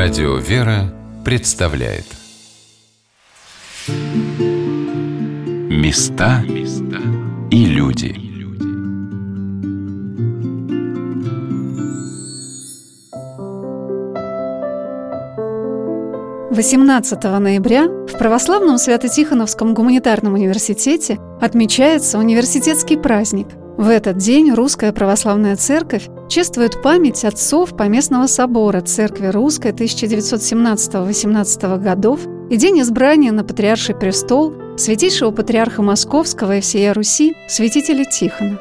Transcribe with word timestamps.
Радио 0.00 0.36
«Вера» 0.36 0.94
представляет 1.24 2.04
Места 5.68 6.44
и 7.50 7.64
люди 7.64 8.14
Восемнадцатого 16.54 17.40
ноября 17.40 17.88
в 17.88 18.16
Православном 18.16 18.78
Свято-Тихоновском 18.78 19.74
гуманитарном 19.74 20.34
университете 20.34 21.18
отмечается 21.40 22.20
университетский 22.20 22.96
праздник. 22.96 23.48
В 23.78 23.88
этот 23.88 24.16
день 24.16 24.52
Русская 24.52 24.92
Православная 24.92 25.54
Церковь 25.54 26.08
чествует 26.28 26.82
память 26.82 27.24
отцов 27.24 27.76
Поместного 27.76 28.26
собора 28.26 28.80
Церкви 28.80 29.28
Русской 29.28 29.70
1917-18 29.70 31.80
годов 31.80 32.22
и 32.50 32.56
день 32.56 32.80
избрания 32.80 33.30
на 33.30 33.44
Патриарший 33.44 33.94
престол 33.94 34.52
святейшего 34.76 35.30
патриарха 35.30 35.82
Московского 35.82 36.56
и 36.56 36.60
всея 36.60 36.92
Руси 36.92 37.36
святителя 37.48 38.04
Тихона. 38.04 38.58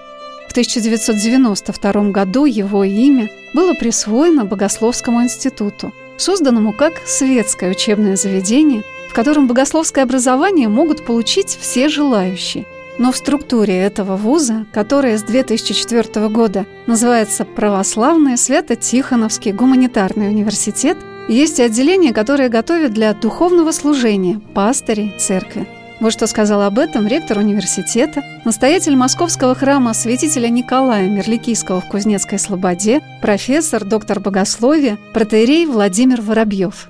В 0.49 0.51
1992 0.51 2.11
году 2.11 2.45
его 2.45 2.83
имя 2.83 3.27
было 3.55 3.73
присвоено 3.73 4.45
Богословскому 4.45 5.23
институту, 5.23 5.93
созданному 6.17 6.73
как 6.73 6.93
светское 7.07 7.71
учебное 7.71 8.17
заведение, 8.17 8.83
в 9.09 9.15
котором 9.15 9.47
богословское 9.47 10.03
образование 10.03 10.67
могут 10.67 11.03
получить 11.03 11.57
все 11.59 11.89
желающие– 11.89 12.67
но 12.99 13.11
в 13.11 13.17
структуре 13.17 13.77
этого 13.77 14.15
вуза, 14.15 14.65
которая 14.73 15.17
с 15.17 15.23
2004 15.23 16.29
года 16.29 16.65
называется 16.87 17.45
Православный 17.45 18.37
Свято-Тихоновский 18.37 19.51
гуманитарный 19.51 20.29
университет, 20.29 20.97
есть 21.27 21.59
отделение, 21.59 22.13
которое 22.13 22.49
готовит 22.49 22.93
для 22.93 23.13
духовного 23.13 23.71
служения 23.71 24.39
пастырей 24.53 25.13
церкви. 25.19 25.67
Вот 25.99 26.13
что 26.13 26.27
сказал 26.27 26.61
об 26.61 26.77
этом 26.77 27.07
ректор 27.07 27.39
университета, 27.39 28.21
настоятель 28.45 28.95
московского 28.95 29.55
храма 29.55 29.93
святителя 29.93 30.47
Николая 30.47 31.09
Мерликийского 31.09 31.81
в 31.81 31.89
Кузнецкой 31.89 32.37
Слободе, 32.37 33.01
профессор, 33.21 33.83
доктор 33.83 34.19
богословия, 34.19 34.97
протеерей 35.13 35.65
Владимир 35.65 36.21
Воробьев. 36.21 36.89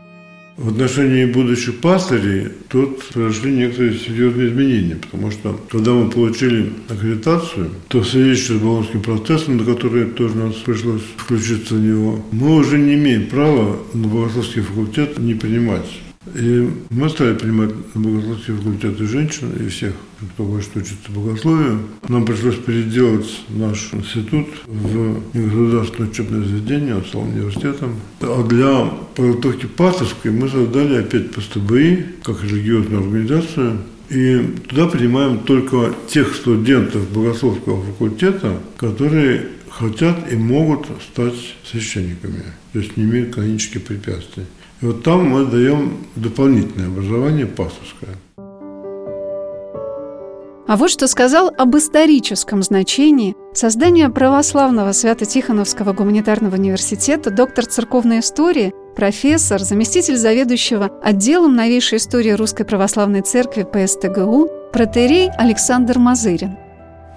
В 0.58 0.70
отношении 0.70 1.26
будущих 1.26 1.82
пастырей 1.82 2.48
тут 2.68 3.06
произошли 3.10 3.52
некоторые 3.52 3.94
серьезные 3.94 4.48
изменения, 4.48 4.96
потому 4.96 5.30
что 5.30 5.60
когда 5.70 5.92
мы 5.94 6.10
получили 6.10 6.74
аккредитацию, 6.90 7.70
то 7.90 8.00
в 8.00 8.08
связи 8.08 8.36
с 8.36 8.50
Болонским 8.50 9.04
процессом, 9.04 9.58
на 9.58 9.66
который 9.66 10.06
тоже 10.06 10.36
нас 10.36 10.56
пришлось 10.56 11.04
включиться 11.16 11.76
в 11.76 11.80
него, 11.80 12.26
мы 12.32 12.56
уже 12.56 12.80
не 12.80 12.96
имеем 12.96 13.28
права 13.28 13.78
на 13.94 14.08
богословский 14.08 14.64
факультет 14.64 15.20
не 15.20 15.36
принимать 15.36 15.86
и 16.36 16.70
мы 16.90 17.10
стали 17.10 17.34
принимать 17.36 17.74
богословский 17.94 18.54
факультет 18.56 19.00
и 19.00 19.06
женщин, 19.06 19.52
и 19.60 19.68
всех, 19.70 19.94
кто 20.34 20.46
хочет 20.46 20.76
учиться 20.76 21.12
богословию. 21.12 21.82
Нам 22.08 22.26
пришлось 22.26 22.56
переделать 22.56 23.30
наш 23.50 23.94
институт 23.94 24.48
в 24.66 25.22
негосударственное 25.34 26.10
учебное 26.10 26.44
заведение, 26.44 26.96
он 26.96 27.06
стал 27.06 27.22
университетом. 27.22 27.96
А 28.22 28.44
для 28.48 28.86
подготовки 29.16 29.66
пасторской 29.66 30.32
мы 30.32 30.50
создали 30.50 30.96
опять 30.96 31.32
ПСТБИ, 31.32 32.06
как 32.24 32.44
религиозную 32.44 33.02
организацию, 33.02 33.78
и 34.10 34.40
туда 34.68 34.88
принимаем 34.88 35.40
только 35.40 35.94
тех 36.08 36.34
студентов 36.34 37.10
богословского 37.12 37.84
факультета, 37.84 38.60
которые 38.78 39.48
хотят 39.70 40.32
и 40.32 40.36
могут 40.36 40.88
стать 41.12 41.56
священниками, 41.70 42.44
то 42.74 42.80
есть 42.80 42.98
не 42.98 43.04
имеют 43.04 43.36
канонических 43.36 43.84
препятствий. 43.84 44.44
И 44.82 44.86
вот 44.86 45.04
там 45.04 45.30
мы 45.30 45.46
даем 45.46 45.98
дополнительное 46.16 46.88
образование 46.88 47.46
пасторское. 47.46 48.16
А 50.68 50.76
вот 50.76 50.92
что 50.92 51.08
сказал 51.08 51.50
об 51.58 51.78
историческом 51.78 52.62
значении 52.62 53.36
создания 53.54 54.10
православного 54.10 54.92
Свято-Тихоновского 54.92 55.94
гуманитарного 55.94 56.56
университета 56.56 57.32
доктор 57.32 57.66
церковной 57.66 58.20
истории, 58.20 58.74
профессор, 58.94 59.62
заместитель 59.62 60.18
заведующего 60.18 60.92
отделом 61.02 61.56
новейшей 61.56 62.00
истории 62.00 62.32
Русской 62.32 62.66
Православной 62.66 63.22
Церкви 63.22 63.64
ПСТГУ, 63.64 64.50
протерей 64.74 65.30
Александр 65.38 66.00
Мазырин– 66.00 66.58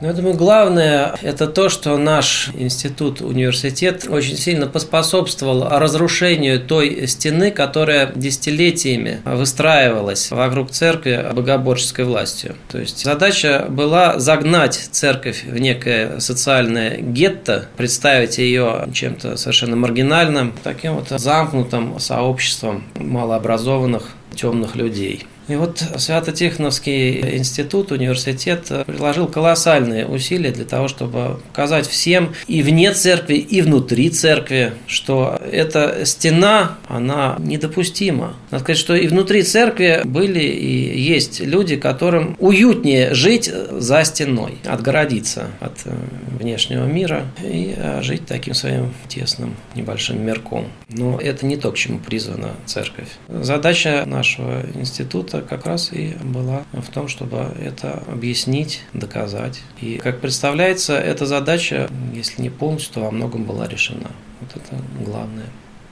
ну, 0.00 0.08
я 0.08 0.14
думаю, 0.14 0.34
главное– 0.34 1.14
это 1.22 1.46
то, 1.46 1.68
что 1.68 1.96
наш 1.98 2.50
институт, 2.54 3.20
университет 3.20 4.06
очень 4.08 4.36
сильно 4.36 4.66
поспособствовал 4.66 5.68
разрушению 5.68 6.60
той 6.60 7.06
стены, 7.06 7.50
которая 7.50 8.10
десятилетиями 8.14 9.20
выстраивалась 9.24 10.30
вокруг 10.30 10.70
церкви 10.70 11.26
богоборческой 11.32 12.06
властью. 12.06 12.56
То 12.70 12.78
есть 12.78 13.04
задача 13.04 13.66
была 13.68 14.18
загнать 14.18 14.88
церковь 14.90 15.44
в 15.44 15.58
некое 15.58 16.18
социальное 16.20 16.96
гетто, 16.98 17.66
представить 17.76 18.38
ее 18.38 18.88
чем-то 18.92 19.36
совершенно 19.36 19.76
маргинальным, 19.76 20.54
таким 20.62 20.94
вот 20.94 21.08
замкнутым 21.08 21.98
сообществом 22.00 22.84
малообразованных 22.94 24.08
темных 24.34 24.76
людей. 24.76 25.26
И 25.50 25.56
вот 25.56 25.82
Свято-Тихоновский 25.96 27.38
институт, 27.38 27.90
университет 27.90 28.70
приложил 28.86 29.26
колоссальные 29.26 30.06
усилия 30.06 30.52
для 30.52 30.64
того, 30.64 30.86
чтобы 30.86 31.40
показать 31.48 31.88
всем 31.88 32.34
и 32.46 32.62
вне 32.62 32.92
церкви, 32.92 33.34
и 33.34 33.60
внутри 33.60 34.10
церкви, 34.10 34.74
что 34.86 35.40
эта 35.50 36.04
стена, 36.04 36.78
она 36.86 37.34
недопустима. 37.40 38.36
Надо 38.52 38.62
сказать, 38.62 38.78
что 38.78 38.94
и 38.94 39.08
внутри 39.08 39.42
церкви 39.42 40.02
были 40.04 40.38
и 40.38 41.00
есть 41.00 41.40
люди, 41.40 41.74
которым 41.74 42.36
уютнее 42.38 43.12
жить 43.12 43.50
за 43.72 44.04
стеной, 44.04 44.58
отгородиться 44.64 45.48
от 45.58 45.72
э, 45.84 45.92
внешнего 46.38 46.84
мира 46.86 47.24
и 47.42 47.74
э, 47.76 48.02
жить 48.02 48.24
таким 48.24 48.54
своим 48.54 48.94
тесным 49.08 49.56
небольшим 49.74 50.24
мирком. 50.24 50.68
Но 50.88 51.18
это 51.18 51.44
не 51.44 51.56
то, 51.56 51.72
к 51.72 51.76
чему 51.76 51.98
призвана 51.98 52.50
церковь. 52.66 53.08
Задача 53.28 54.04
нашего 54.06 54.62
института 54.74 55.39
как 55.42 55.66
раз 55.66 55.92
и 55.92 56.16
была 56.22 56.62
в 56.72 56.90
том, 56.90 57.08
чтобы 57.08 57.38
это 57.60 58.02
объяснить, 58.10 58.82
доказать. 58.92 59.60
И, 59.80 59.96
как 59.96 60.20
представляется, 60.20 60.98
эта 60.98 61.26
задача, 61.26 61.88
если 62.14 62.42
не 62.42 62.50
полностью, 62.50 62.94
то 62.94 63.00
во 63.00 63.10
многом 63.10 63.44
была 63.44 63.66
решена. 63.66 64.10
Вот 64.40 64.50
это 64.56 64.76
главное, 65.04 65.46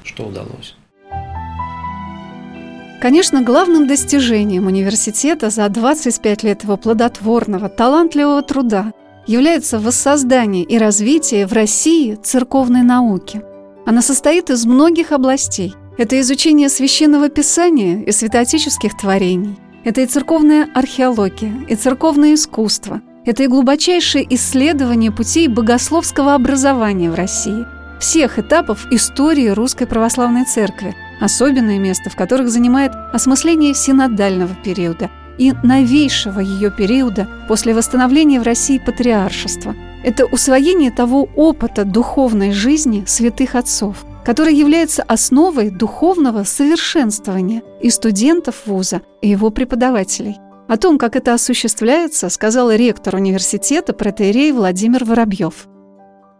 что 0.04 0.24
удалось. 0.24 0.74
Конечно, 3.00 3.42
главным 3.42 3.86
достижением 3.86 4.66
университета 4.66 5.50
за 5.50 5.68
25 5.68 6.42
лет 6.42 6.64
его 6.64 6.76
плодотворного, 6.76 7.68
талантливого 7.68 8.42
труда 8.42 8.92
является 9.26 9.78
воссоздание 9.78 10.64
и 10.64 10.78
развитие 10.78 11.46
в 11.46 11.52
России 11.52 12.16
церковной 12.16 12.82
науки. 12.82 13.42
Она 13.86 14.02
состоит 14.02 14.50
из 14.50 14.66
многих 14.66 15.12
областей– 15.12 15.74
это 15.98 16.18
изучение 16.20 16.68
священного 16.68 17.28
писания 17.28 18.02
и 18.04 18.12
святоотеческих 18.12 18.96
творений. 18.96 19.56
Это 19.84 20.00
и 20.00 20.06
церковная 20.06 20.68
археология, 20.72 21.52
и 21.68 21.74
церковное 21.74 22.34
искусство. 22.34 23.02
Это 23.24 23.42
и 23.42 23.48
глубочайшее 23.48 24.24
исследование 24.34 25.10
путей 25.10 25.48
богословского 25.48 26.34
образования 26.34 27.10
в 27.10 27.14
России, 27.14 27.66
всех 28.00 28.38
этапов 28.38 28.86
истории 28.92 29.48
Русской 29.48 29.86
Православной 29.86 30.44
Церкви, 30.44 30.94
особенное 31.20 31.80
место 31.80 32.10
в 32.10 32.16
которых 32.16 32.48
занимает 32.48 32.92
осмысление 33.12 33.74
синодального 33.74 34.54
периода 34.54 35.10
и 35.36 35.52
новейшего 35.64 36.38
ее 36.38 36.70
периода 36.70 37.28
после 37.48 37.74
восстановления 37.74 38.40
в 38.40 38.44
России 38.44 38.78
патриаршества. 38.78 39.74
Это 40.04 40.26
усвоение 40.26 40.92
того 40.92 41.28
опыта 41.34 41.84
духовной 41.84 42.52
жизни 42.52 43.02
святых 43.06 43.56
отцов, 43.56 43.96
который 44.28 44.54
является 44.54 45.02
основой 45.04 45.70
духовного 45.70 46.44
совершенствования 46.44 47.62
и 47.80 47.88
студентов 47.88 48.66
вуза, 48.66 49.00
и 49.22 49.28
его 49.30 49.48
преподавателей. 49.48 50.36
О 50.68 50.76
том, 50.76 50.98
как 50.98 51.16
это 51.16 51.32
осуществляется, 51.32 52.28
сказал 52.28 52.70
ректор 52.70 53.14
университета 53.14 53.94
протеерей 53.94 54.52
Владимир 54.52 55.06
Воробьев– 55.06 55.66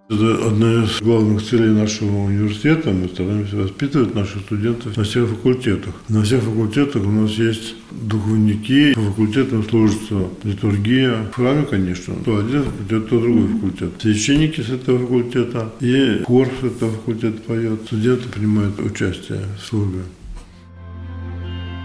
это 0.08 0.46
одна 0.46 0.84
из 0.84 1.00
главных 1.00 1.42
целей 1.42 1.70
нашего 1.70 2.24
университета. 2.24 2.90
Мы 2.90 3.08
стараемся 3.08 3.56
воспитывать 3.56 4.14
наших 4.14 4.42
студентов 4.42 4.96
на 4.96 5.04
всех 5.04 5.28
факультетах. 5.28 5.94
На 6.08 6.22
всех 6.22 6.42
факультетах 6.42 7.02
у 7.04 7.10
нас 7.10 7.32
есть 7.32 7.74
духовники, 7.90 8.94
по 8.94 9.02
факультетам 9.02 9.68
служится 9.68 10.28
литургия. 10.44 11.24
В 11.30 11.34
храме, 11.34 11.66
конечно, 11.66 12.14
то 12.24 12.38
один 12.38 12.64
факультет, 12.64 13.08
то 13.08 13.20
другой 13.20 13.48
факультет. 13.48 13.90
Священники 14.00 14.60
с 14.60 14.70
этого 14.70 14.98
факультета 14.98 15.72
и 15.80 16.22
хор 16.24 16.48
с 16.60 16.64
этого 16.64 16.90
факультета 16.92 17.40
поет. 17.42 17.80
Студенты 17.86 18.28
принимают 18.28 18.80
участие 18.80 19.40
в 19.60 19.66
службе. 19.66 20.00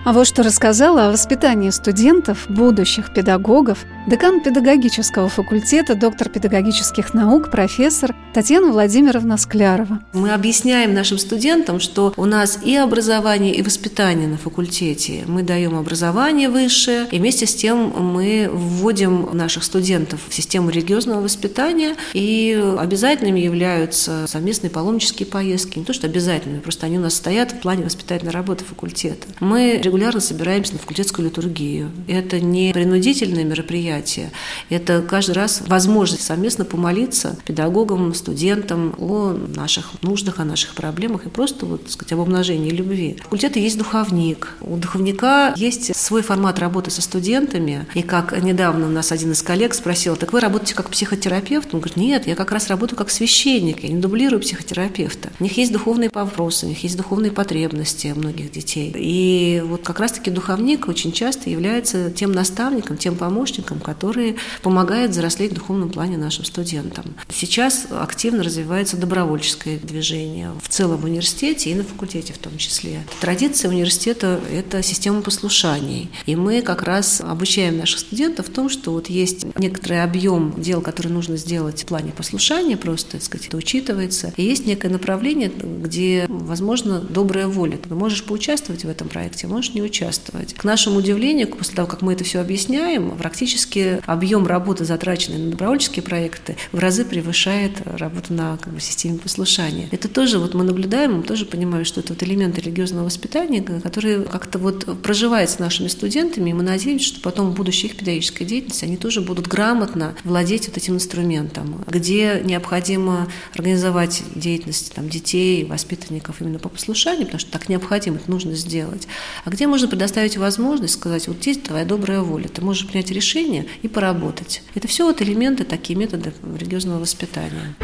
А 0.05 0.11
вот 0.11 0.27
что 0.27 0.44
рассказала 0.44 1.07
о 1.07 1.11
воспитании 1.11 1.69
студентов, 1.69 2.45
будущих 2.50 3.13
педагогов, 3.13 3.85
декан 4.05 4.41
педагогического 4.41 5.29
факультета, 5.29 5.95
доктор 5.95 6.27
педагогических 6.27 7.13
наук, 7.13 7.50
профессор 7.50 8.13
Татьяна 8.33 8.73
Владимировна 8.73 9.38
Склярова. 9.38 10.00
Мы 10.11 10.31
объясняем 10.31 10.94
нашим 10.94 11.17
студентам, 11.17 11.79
что 11.79 12.13
у 12.17 12.25
нас 12.25 12.59
и 12.61 12.75
образование, 12.75 13.55
и 13.55 13.61
воспитание 13.61 14.27
на 14.27 14.38
факультете. 14.38 15.23
Мы 15.25 15.41
даем 15.41 15.77
образование 15.77 16.50
высшее, 16.50 17.07
и 17.09 17.19
вместе 17.19 17.45
с 17.45 17.55
тем 17.55 17.94
мы 17.97 18.50
вводим 18.51 19.29
наших 19.31 19.63
студентов 19.63 20.19
в 20.27 20.33
систему 20.33 20.69
религиозного 20.69 21.21
воспитания, 21.21 21.95
и 22.11 22.61
обязательными 22.77 23.39
являются 23.39 24.25
совместные 24.27 24.69
паломнические 24.69 25.27
поездки. 25.27 25.79
Не 25.79 25.85
то, 25.85 25.94
что 25.94 26.07
обязательными, 26.07 26.59
просто 26.59 26.88
они 26.88 26.97
у 26.97 27.01
нас 27.01 27.13
стоят 27.13 27.53
в 27.53 27.61
плане 27.61 27.85
воспитательной 27.85 28.33
работы 28.33 28.65
факультета. 28.65 29.27
Мы 29.39 29.79
регулярно 29.94 30.22
собираемся 30.22 30.74
на 30.74 30.80
факультетскую 30.80 31.28
литургию. 31.28 31.92
Это 32.07 32.40
не 32.40 32.74
принудительное 32.74 33.44
мероприятие, 33.44 34.31
это 34.69 35.04
каждый 35.07 35.34
раз 35.34 35.62
возможность 35.68 36.24
совместно 36.24 36.66
помолиться 36.66 37.38
педагогам, 37.45 38.16
студентам 38.16 38.95
о 38.98 39.34
наших 39.34 40.01
нуждах, 40.01 40.40
о 40.40 40.45
наших 40.45 40.74
проблемах 40.74 41.28
и 41.28 41.30
просто, 41.30 41.68
вот, 41.68 41.84
так 41.84 41.92
сказать, 41.92 42.13
об 42.13 42.19
умножении 42.19 42.72
любви. 42.72 43.18
В 43.19 43.24
факультете 43.25 43.62
есть 43.62 43.78
духовник. 43.78 44.56
У 44.62 44.78
духовника 44.78 45.54
есть 45.57 45.96
свой 45.96 46.24
формат 46.24 46.57
работы 46.57 46.89
со 46.89 47.04
студентами. 47.04 47.86
И 47.94 48.01
как 48.01 48.42
недавно 48.42 48.88
у 48.88 48.89
нас 48.89 49.12
один 49.12 49.34
из 49.34 49.44
коллег 49.44 49.75
спросил, 49.75 50.16
так 50.16 50.34
вы 50.34 50.39
работаете 50.39 50.74
как 50.74 50.89
психотерапевт? 50.89 51.72
Он 51.72 51.81
говорит, 51.81 51.98
нет, 51.98 52.25
я 52.25 52.34
как 52.34 52.51
раз 52.51 52.68
работаю 52.68 52.98
как 52.98 53.12
священник, 53.12 53.84
я 53.84 53.89
не 53.89 54.01
дублирую 54.01 54.42
психотерапевта. 54.42 55.30
У 55.39 55.44
них 55.44 55.56
есть 55.56 55.72
духовные 55.72 56.10
вопросы, 56.12 56.66
у 56.66 56.69
них 56.69 56.81
есть 56.81 56.98
духовные 56.98 57.31
потребности 57.31 58.07
многих 58.07 58.51
детей. 58.51 58.92
И 58.96 59.62
вот 59.63 59.82
как 59.83 60.00
раз-таки 60.00 60.31
духовник 60.31 60.88
очень 60.88 61.12
часто 61.12 61.50
является 61.50 62.12
тем 62.12 62.31
наставником, 62.31 62.97
тем 62.97 63.15
помощником, 63.15 63.80
который 63.80 64.38
помогает 64.62 65.12
взрослеть 65.12 65.51
в 65.51 65.56
духовном 65.56 65.89
плане 65.89 66.18
нашим 66.18 66.45
студентам. 66.45 67.06
Сейчас 67.30 67.88
активно 67.91 68.44
развивается 68.44 68.97
добровольческое 68.97 69.77
движение 69.77 70.51
в 70.62 70.69
целом 70.69 70.97
в 70.97 71.06
университете 71.06 71.71
и 71.71 71.75
на 71.75 71.83
факультете 71.83 72.33
в 72.33 72.38
том 72.38 72.57
числе. 72.57 73.03
Традиция 73.19 73.69
университета– 73.69 74.39
это 74.51 74.81
система 74.81 75.21
послушаний. 75.21 76.09
И 76.25 76.36
мы 76.36 76.62
как 76.62 76.83
раз 76.83 77.21
обучаем 77.21 77.77
наших 77.77 78.00
студентов 78.00 78.47
в 78.47 78.51
том, 78.51 78.69
что 78.69 78.91
вот 78.91 79.09
есть 79.09 79.45
некоторый 79.57 80.03
объем 80.03 80.53
дел, 80.57 80.81
которые 80.81 81.13
нужно 81.13 81.38
сделать 81.38 81.83
в 81.83 81.86
плане 81.86 82.12
послушания, 82.12 82.77
просто, 82.77 83.13
так 83.13 83.24
сказать, 83.24 83.47
это 83.47 83.57
учитывается. 83.57 84.33
И 84.38 84.44
есть 84.44 84.65
некое 84.65 84.89
направление, 84.89 85.50
где, 85.50 86.25
возможно, 86.29 87.00
добрая 87.00 87.47
воля. 87.47 87.77
Ты 87.77 87.94
можешь 87.94 88.24
поучаствовать 88.24 88.86
в 88.86 88.89
этом 88.89 89.09
проекте, 89.09 89.47
можешь 89.47 89.73
не 89.74 89.81
участвовать. 89.81 90.54
К 90.54 90.64
нашему 90.64 90.98
удивлению, 90.98 91.48
после 91.48 91.75
того, 91.75 91.88
как 91.88 92.02
мы 92.02 92.14
это 92.14 92.24
все 92.24 92.40
объясняем, 92.40 93.12
практически 93.18 94.02
объем 94.06 94.48
работы, 94.48 94.86
затраченный 94.86 95.38
на 95.38 95.52
добровольческие 95.52 96.04
проекты, 96.04 96.56
в 96.72 96.80
разы 96.80 97.06
превышает 97.06 97.81
работу 97.86 98.34
на 98.34 98.58
как 98.58 98.74
бы, 98.74 98.80
системе 98.80 99.20
послушания. 99.20 99.88
Это 99.92 100.08
тоже 100.08 100.40
вот 100.40 100.54
мы 100.54 100.64
наблюдаем, 100.64 101.18
мы 101.18 101.24
тоже 101.24 101.46
понимаем, 101.46 101.86
что 101.86 102.02
это 102.02 102.14
вот 102.14 102.24
элемент 102.24 102.58
религиозного 102.58 103.06
воспитания, 103.06 103.62
который 103.81 104.24
как-то 104.24 104.60
вот 104.60 105.02
проживает 105.02 105.50
с 105.50 105.60
нашими 105.60 105.88
студентами, 105.88 106.50
и 106.50 106.54
мы 106.54 106.64
надеемся, 106.64 107.08
что 107.08 107.22
потом 107.22 107.52
в 107.52 107.56
будущей 107.56 107.88
их 107.88 107.98
педагогической 107.98 108.46
деятельности 108.46 108.86
они 108.86 108.98
тоже 108.98 109.22
будут 109.22 109.48
грамотно 109.48 110.16
владеть 110.24 110.68
вот 110.68 110.78
этим 110.78 110.96
инструментом, 110.96 111.84
где 111.88 112.42
необходимо 112.44 113.28
организовать 113.54 114.24
деятельность 114.36 114.94
там, 114.94 115.10
детей, 115.10 115.66
воспитанников 115.66 116.42
именно 116.42 116.60
по 116.60 116.70
послушанию, 116.70 117.25
потому 117.25 117.40
что 117.40 117.52
так 117.52 117.70
необходимо, 117.70 118.18
это 118.18 118.30
нужно 118.30 118.54
сделать, 118.56 119.08
а 119.46 119.50
где 119.50 119.62
можно 119.68 119.88
предоставить 119.88 120.38
возможность 120.38 120.94
сказать, 120.94 121.27
вот 121.27 121.38
здесь 121.38 121.57
твоя 121.57 121.86
добрая 121.86 122.21
воля, 122.21 122.48
ты 122.48 122.62
можешь 122.62 122.88
принять 122.88 123.12
решение 123.12 123.65
и 123.81 123.88
поработать. 123.88 124.63
Это 124.75 124.88
все 124.88 125.06
вот 125.06 125.21
элементы, 125.21 125.63
такие 125.63 125.98
методы 125.98 126.33
религиозного 126.57 127.00
воспитания. 127.00 127.75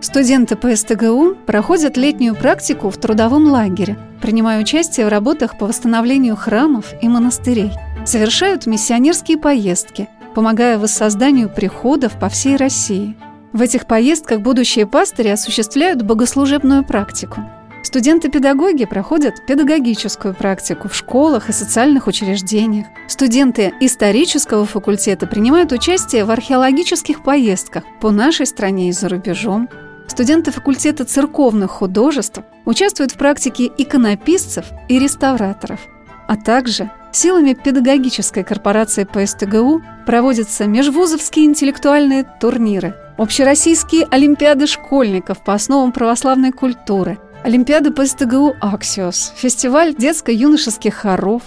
Студенты 0.00 0.56
ПСТГУ 0.56 1.36
проходят 1.46 1.96
летнюю 1.96 2.34
практику 2.36 2.88
в 2.90 2.96
трудовом 2.96 3.50
лагере, 3.50 3.98
принимая 4.22 4.60
участие 4.60 5.06
в 5.06 5.08
работах 5.08 5.58
по 5.58 5.66
восстановлению 5.66 6.36
храмов 6.36 6.94
и 7.02 7.08
монастырей, 7.08 7.72
совершают 8.06 8.66
миссионерские 8.66 9.38
поездки, 9.38 10.08
помогая 10.34 10.78
воссозданию 10.78 11.48
приходов 11.48 12.18
по 12.18 12.28
всей 12.28 12.56
России. 12.56 13.16
В 13.52 13.60
этих 13.60 13.86
поездках 13.86 14.40
будущие 14.40 14.86
пастыри 14.86 15.28
осуществляют 15.28 16.02
богослужебную 16.02 16.84
практику. 16.84 17.42
Студенты-педагоги 17.82 18.84
проходят 18.84 19.46
педагогическую 19.46 20.34
практику 20.34 20.88
в 20.88 20.94
школах 20.94 21.48
и 21.48 21.52
социальных 21.52 22.06
учреждениях. 22.06 22.86
Студенты 23.06 23.72
исторического 23.80 24.66
факультета 24.66 25.26
принимают 25.26 25.72
участие 25.72 26.24
в 26.24 26.30
археологических 26.30 27.22
поездках 27.22 27.84
по 28.00 28.10
нашей 28.10 28.46
стране 28.46 28.88
и 28.88 28.92
за 28.92 29.08
рубежом. 29.08 29.68
Студенты 30.06 30.50
факультета 30.50 31.04
церковных 31.04 31.70
художеств 31.70 32.40
участвуют 32.64 33.12
в 33.12 33.16
практике 33.16 33.70
иконописцев 33.78 34.66
и 34.88 34.98
реставраторов, 34.98 35.80
а 36.26 36.36
также 36.36 36.90
силами 37.12 37.54
педагогической 37.54 38.42
корпорации 38.42 39.04
ПСТГУ 39.04 39.82
проводятся 40.04 40.66
межвузовские 40.66 41.46
интеллектуальные 41.46 42.24
турниры, 42.40 42.94
общероссийские 43.16 44.06
олимпиады 44.10 44.66
школьников 44.66 45.42
по 45.44 45.54
основам 45.54 45.92
православной 45.92 46.52
культуры, 46.52 47.18
Олимпиада 47.44 47.92
ПСТГУ 47.92 48.56
«Аксиос», 48.60 49.32
фестиваль 49.36 49.94
детско-юношеских 49.94 50.92
хоров, 50.92 51.42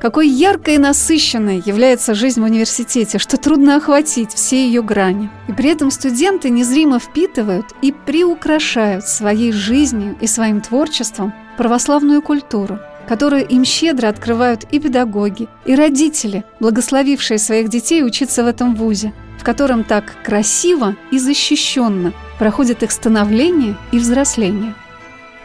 какой 0.00 0.28
яркой 0.28 0.76
и 0.76 0.78
насыщенной 0.78 1.60
является 1.66 2.14
жизнь 2.14 2.40
в 2.40 2.44
университете, 2.44 3.18
что 3.18 3.36
трудно 3.36 3.76
охватить 3.76 4.32
все 4.32 4.64
ее 4.66 4.82
грани. 4.82 5.30
И 5.48 5.52
при 5.52 5.70
этом 5.70 5.90
студенты 5.90 6.48
незримо 6.48 7.00
впитывают 7.00 7.66
и 7.82 7.92
приукрашают 7.92 9.04
своей 9.04 9.52
жизнью 9.52 10.16
и 10.20 10.28
своим 10.28 10.60
творчеством 10.60 11.34
православную 11.56 12.22
культуру, 12.22 12.78
которую 13.08 13.46
им 13.46 13.64
щедро 13.64 14.08
открывают 14.08 14.64
и 14.70 14.78
педагоги, 14.78 15.48
и 15.64 15.74
родители, 15.74 16.44
благословившие 16.60 17.38
своих 17.38 17.68
детей 17.68 18.04
учиться 18.04 18.44
в 18.44 18.46
этом 18.46 18.76
вузе, 18.76 19.12
в 19.38 19.44
котором 19.44 19.82
так 19.82 20.04
красиво 20.22 20.94
и 21.10 21.18
защищенно 21.18 22.12
проходит 22.38 22.84
их 22.84 22.92
становление 22.92 23.76
и 23.90 23.98
взросление. 23.98 24.74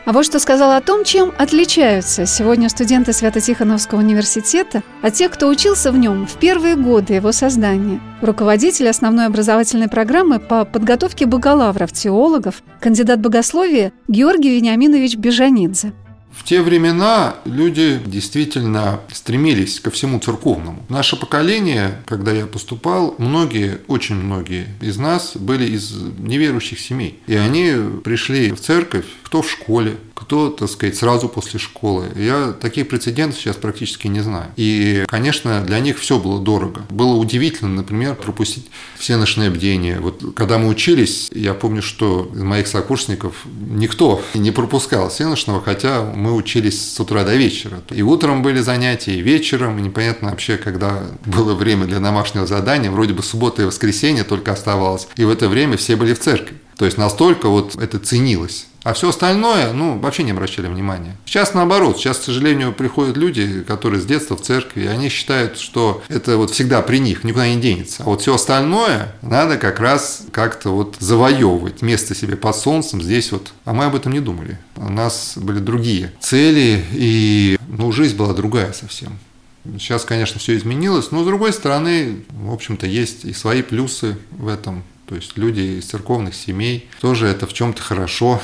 А 0.07 0.13
вот 0.13 0.25
что 0.25 0.39
сказал 0.39 0.71
о 0.71 0.79
том, 0.79 1.03
чем 1.03 1.33
отличаются 1.37 2.25
сегодня 2.25 2.69
студенты 2.69 3.11
Свято-Тихоновского 3.11 3.99
университета 3.99 4.81
от 5.01 5.15
тех, 5.15 5.31
кто 5.31 5.49
учился 5.49 5.91
в 5.91 5.97
нем 5.97 6.25
в 6.25 6.35
первые 6.35 6.77
годы 6.77 7.15
его 7.15 7.33
создания. 7.33 7.99
Руководитель 8.21 8.87
основной 8.87 9.25
образовательной 9.25 9.89
программы 9.89 10.39
по 10.39 10.63
подготовке 10.63 11.25
бакалавров-теологов, 11.25 12.63
кандидат 12.79 13.19
богословия 13.19 13.91
Георгий 14.07 14.55
Вениаминович 14.55 15.17
Бежанидзе. 15.17 15.91
В 16.37 16.43
те 16.43 16.61
времена 16.61 17.35
люди 17.45 17.99
действительно 18.05 18.99
стремились 19.11 19.79
ко 19.79 19.89
всему 19.89 20.19
церковному. 20.19 20.85
Наше 20.87 21.19
поколение, 21.19 21.99
когда 22.05 22.31
я 22.31 22.45
поступал, 22.45 23.15
многие, 23.17 23.79
очень 23.87 24.15
многие 24.15 24.67
из 24.79 24.97
нас 24.97 25.35
были 25.35 25.65
из 25.65 25.91
неверующих 26.19 26.79
семей. 26.79 27.19
И 27.25 27.35
они 27.35 27.73
пришли 28.03 28.51
в 28.51 28.61
церковь, 28.61 29.05
кто 29.27 29.41
в 29.41 29.51
школе, 29.51 29.97
кто, 30.13 30.49
так 30.49 30.69
сказать, 30.69 30.95
сразу 30.95 31.27
после 31.27 31.59
школы. 31.59 32.05
Я 32.15 32.53
таких 32.53 32.87
прецедентов 32.87 33.37
сейчас 33.37 33.57
практически 33.57 34.07
не 34.07 34.21
знаю. 34.21 34.53
И, 34.55 35.03
конечно, 35.09 35.61
для 35.65 35.81
них 35.81 35.99
все 35.99 36.17
было 36.17 36.39
дорого. 36.39 36.83
Было 36.89 37.15
удивительно, 37.15 37.69
например, 37.69 38.15
пропустить 38.15 38.67
все 38.97 39.17
ночные 39.17 39.49
бдения. 39.49 39.99
Вот 39.99 40.23
когда 40.33 40.57
мы 40.57 40.69
учились, 40.69 41.27
я 41.33 41.53
помню, 41.53 41.81
что 41.81 42.31
из 42.33 42.41
моих 42.41 42.67
сокурсников 42.67 43.35
никто 43.69 44.23
не 44.33 44.51
пропускал 44.51 45.09
всеночного, 45.09 45.61
хотя 45.61 46.03
мы 46.03 46.33
учились 46.33 46.93
с 46.93 46.97
утра 46.97 47.25
до 47.25 47.35
вечера. 47.35 47.81
И 47.89 48.01
утром 48.01 48.43
были 48.43 48.61
занятия, 48.61 49.15
и 49.15 49.21
вечером, 49.21 49.77
и 49.77 49.81
непонятно 49.81 50.29
вообще, 50.29 50.55
когда 50.55 51.03
было 51.25 51.53
время 51.53 51.85
для 51.85 51.99
домашнего 51.99 52.47
задания, 52.47 52.89
вроде 52.89 53.13
бы 53.13 53.23
суббота 53.23 53.61
и 53.61 53.65
воскресенье 53.65 54.23
только 54.23 54.53
оставалось, 54.53 55.09
и 55.17 55.25
в 55.25 55.29
это 55.29 55.49
время 55.49 55.75
все 55.75 55.97
были 55.97 56.13
в 56.13 56.19
церкви. 56.19 56.55
То 56.77 56.85
есть 56.85 56.97
настолько 56.97 57.49
вот 57.49 57.75
это 57.75 57.99
ценилось. 57.99 58.66
А 58.87 58.93
все 58.93 59.09
остальное, 59.09 59.73
ну, 59.73 59.99
вообще 59.99 60.23
не 60.23 60.31
обращали 60.31 60.67
внимания. 60.67 61.17
Сейчас 61.25 61.53
наоборот, 61.53 61.97
сейчас, 61.97 62.19
к 62.19 62.23
сожалению, 62.23 62.71
приходят 62.71 63.17
люди, 63.17 63.61
которые 63.63 63.99
с 64.01 64.05
детства 64.05 64.37
в 64.37 64.41
церкви, 64.41 64.83
и 64.83 64.87
они 64.87 65.09
считают, 65.09 65.59
что 65.59 66.01
это 66.07 66.37
вот 66.37 66.51
всегда 66.51 66.81
при 66.81 66.99
них, 66.99 67.25
никуда 67.25 67.49
не 67.49 67.59
денется. 67.59 68.03
А 68.03 68.05
вот 68.05 68.21
все 68.21 68.35
остальное 68.35 69.13
надо 69.21 69.57
как 69.57 69.81
раз 69.81 70.21
как-то 70.31 70.69
вот 70.69 70.95
завоевывать 70.99 71.81
место 71.81 72.15
себе 72.15 72.37
под 72.37 72.55
солнцем 72.55 73.01
здесь 73.01 73.33
вот. 73.33 73.51
А 73.65 73.73
мы 73.73 73.83
об 73.83 73.95
этом 73.95 74.13
не 74.13 74.21
думали. 74.21 74.57
У 74.77 74.89
нас 74.89 75.33
были 75.35 75.59
другие 75.59 76.13
цели, 76.21 76.81
и, 76.93 77.59
ну, 77.67 77.91
жизнь 77.91 78.15
была 78.15 78.33
другая 78.33 78.71
совсем. 78.71 79.19
Сейчас, 79.65 80.05
конечно, 80.05 80.39
все 80.39 80.55
изменилось, 80.55 81.11
но 81.11 81.23
с 81.23 81.25
другой 81.25 81.51
стороны, 81.51 82.23
в 82.29 82.53
общем-то, 82.53 82.87
есть 82.87 83.25
и 83.25 83.33
свои 83.33 83.63
плюсы 83.63 84.17
в 84.31 84.47
этом. 84.47 84.85
То 85.07 85.15
есть 85.15 85.37
люди 85.37 85.79
из 85.79 85.85
церковных 85.85 86.35
семей 86.35 86.89
тоже 86.99 87.27
это 87.27 87.47
в 87.47 87.53
чем-то 87.53 87.81
хорошо. 87.81 88.41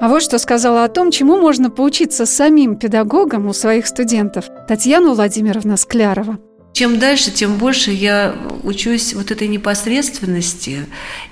А 0.00 0.08
вот 0.08 0.22
что 0.22 0.38
сказала 0.38 0.84
о 0.84 0.88
том, 0.88 1.10
чему 1.10 1.38
можно 1.38 1.70
поучиться 1.70 2.24
самим 2.24 2.76
педагогам 2.76 3.46
у 3.46 3.52
своих 3.52 3.86
студентов 3.86 4.46
Татьяна 4.66 5.12
Владимировна 5.12 5.76
Склярова. 5.76 6.38
Чем 6.80 6.98
дальше, 6.98 7.30
тем 7.30 7.58
больше 7.58 7.90
я 7.90 8.34
учусь 8.62 9.12
вот 9.12 9.30
этой 9.30 9.48
непосредственности 9.48 10.86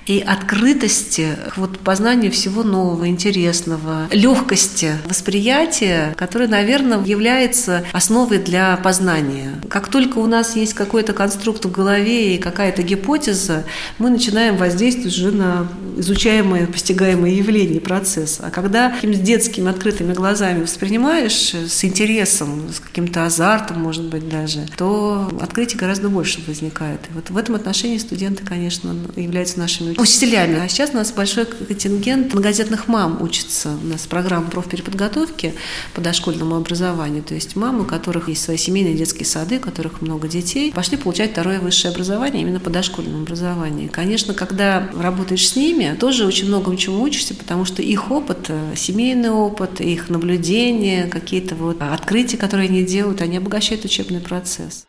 и 0.05 0.19
открытости, 0.19 1.29
вот 1.55 1.79
познанию 1.79 2.31
всего 2.31 2.61
нового, 2.61 3.07
интересного, 3.07 4.07
легкости 4.11 4.91
восприятия, 5.05 6.13
которая, 6.17 6.47
наверное, 6.47 7.03
является 7.03 7.83
основой 7.93 8.37
для 8.37 8.77
познания. 8.77 9.55
Как 9.69 9.87
только 9.87 10.19
у 10.19 10.27
нас 10.27 10.55
есть 10.55 10.75
какой-то 10.75 11.13
конструкт 11.13 11.65
в 11.65 11.71
голове 11.71 12.35
и 12.35 12.37
какая-то 12.37 12.83
гипотеза, 12.83 13.65
мы 13.97 14.11
начинаем 14.11 14.55
воздействовать 14.55 15.17
уже 15.17 15.31
на 15.31 15.67
изучаемое, 15.97 16.67
постигаемое 16.67 17.31
явление, 17.31 17.81
процесс. 17.81 18.39
А 18.39 18.51
когда 18.51 18.93
с 19.01 19.19
детскими 19.19 19.71
открытыми 19.71 20.13
глазами 20.13 20.61
воспринимаешь 20.61 21.55
с 21.55 21.83
интересом, 21.83 22.69
с 22.71 22.79
каким-то 22.79 23.25
азартом, 23.25 23.81
может 23.81 24.05
быть, 24.05 24.29
даже, 24.29 24.67
то 24.77 25.27
открытий 25.39 25.77
гораздо 25.77 26.09
больше 26.09 26.39
возникает. 26.45 27.01
И 27.09 27.13
вот 27.13 27.29
в 27.29 27.37
этом 27.37 27.55
отношении 27.55 27.97
студенты, 27.97 28.43
конечно, 28.45 28.95
являются 29.15 29.59
нашими 29.59 29.91
учителями. 29.97 30.59
А 30.59 30.67
сейчас 30.67 30.91
у 30.91 30.95
нас 30.95 31.11
большой 31.11 31.45
контингент 31.45 32.33
многодетных 32.33 32.87
мам 32.87 33.21
учится. 33.21 33.77
У 33.81 33.87
нас 33.87 34.05
программа 34.07 34.49
профпереподготовки 34.49 35.53
по 35.93 36.01
дошкольному 36.01 36.55
образованию. 36.55 37.23
То 37.23 37.35
есть 37.35 37.55
мамы, 37.55 37.81
у 37.81 37.85
которых 37.85 38.29
есть 38.29 38.43
свои 38.43 38.57
семейные 38.57 38.95
детские 38.95 39.25
сады, 39.25 39.57
у 39.57 39.61
которых 39.61 40.01
много 40.01 40.27
детей, 40.27 40.71
пошли 40.71 40.97
получать 40.97 41.31
второе 41.31 41.59
высшее 41.59 41.91
образование 41.91 42.41
именно 42.41 42.59
по 42.59 42.69
дошкольному 42.69 43.23
образованию. 43.23 43.89
Конечно, 43.91 44.33
когда 44.33 44.89
работаешь 44.95 45.47
с 45.47 45.55
ними, 45.55 45.95
тоже 45.99 46.25
очень 46.25 46.47
многому 46.47 46.77
чему 46.77 47.01
учишься, 47.01 47.33
потому 47.33 47.65
что 47.65 47.81
их 47.81 48.11
опыт, 48.11 48.45
э, 48.49 48.73
семейный 48.75 49.29
опыт, 49.29 49.81
их 49.81 50.09
наблюдения, 50.09 51.07
какие-то 51.07 51.55
вот 51.55 51.81
открытия, 51.81 52.37
которые 52.37 52.69
они 52.69 52.83
делают, 52.83 53.21
они 53.21 53.37
обогащают 53.37 53.85
учебный 53.85 54.19
процесс. 54.19 54.85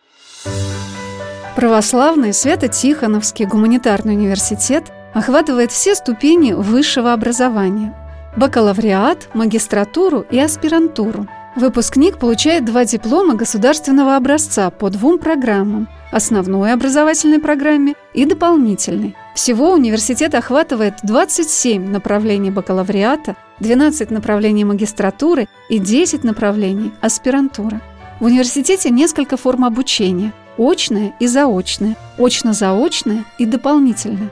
Православный 1.60 2.32
Свято-Тихоновский 2.32 3.44
гуманитарный 3.44 4.14
университет 4.14 4.84
охватывает 5.12 5.70
все 5.70 5.94
ступени 5.94 6.52
высшего 6.54 7.12
образования– 7.12 7.94
бакалавриат, 8.38 9.28
магистратуру 9.34 10.24
и 10.30 10.38
аспирантуру. 10.38 11.26
Выпускник 11.56 12.18
получает 12.18 12.64
два 12.64 12.86
диплома 12.86 13.34
государственного 13.34 14.16
образца 14.16 14.70
по 14.70 14.88
двум 14.88 15.18
программам– 15.18 15.86
основной 16.10 16.72
образовательной 16.72 17.40
программе 17.40 17.92
и 18.14 18.24
дополнительной. 18.24 19.14
Всего 19.34 19.74
университет 19.74 20.34
охватывает 20.34 20.94
27 21.02 21.90
направлений 21.90 22.50
бакалавриата, 22.50 23.36
12 23.58 24.10
направлений 24.10 24.64
магистратуры 24.64 25.46
и 25.68 25.78
10 25.78 26.24
направлений 26.24 26.94
аспирантуры. 27.02 27.82
В 28.18 28.24
университете 28.24 28.88
несколько 28.88 29.36
форм 29.36 29.66
обучения– 29.66 30.32
очное 30.60 31.14
и 31.18 31.26
заочное, 31.26 31.96
очно-заочное 32.18 33.24
и 33.38 33.46
дополнительное. 33.46 34.30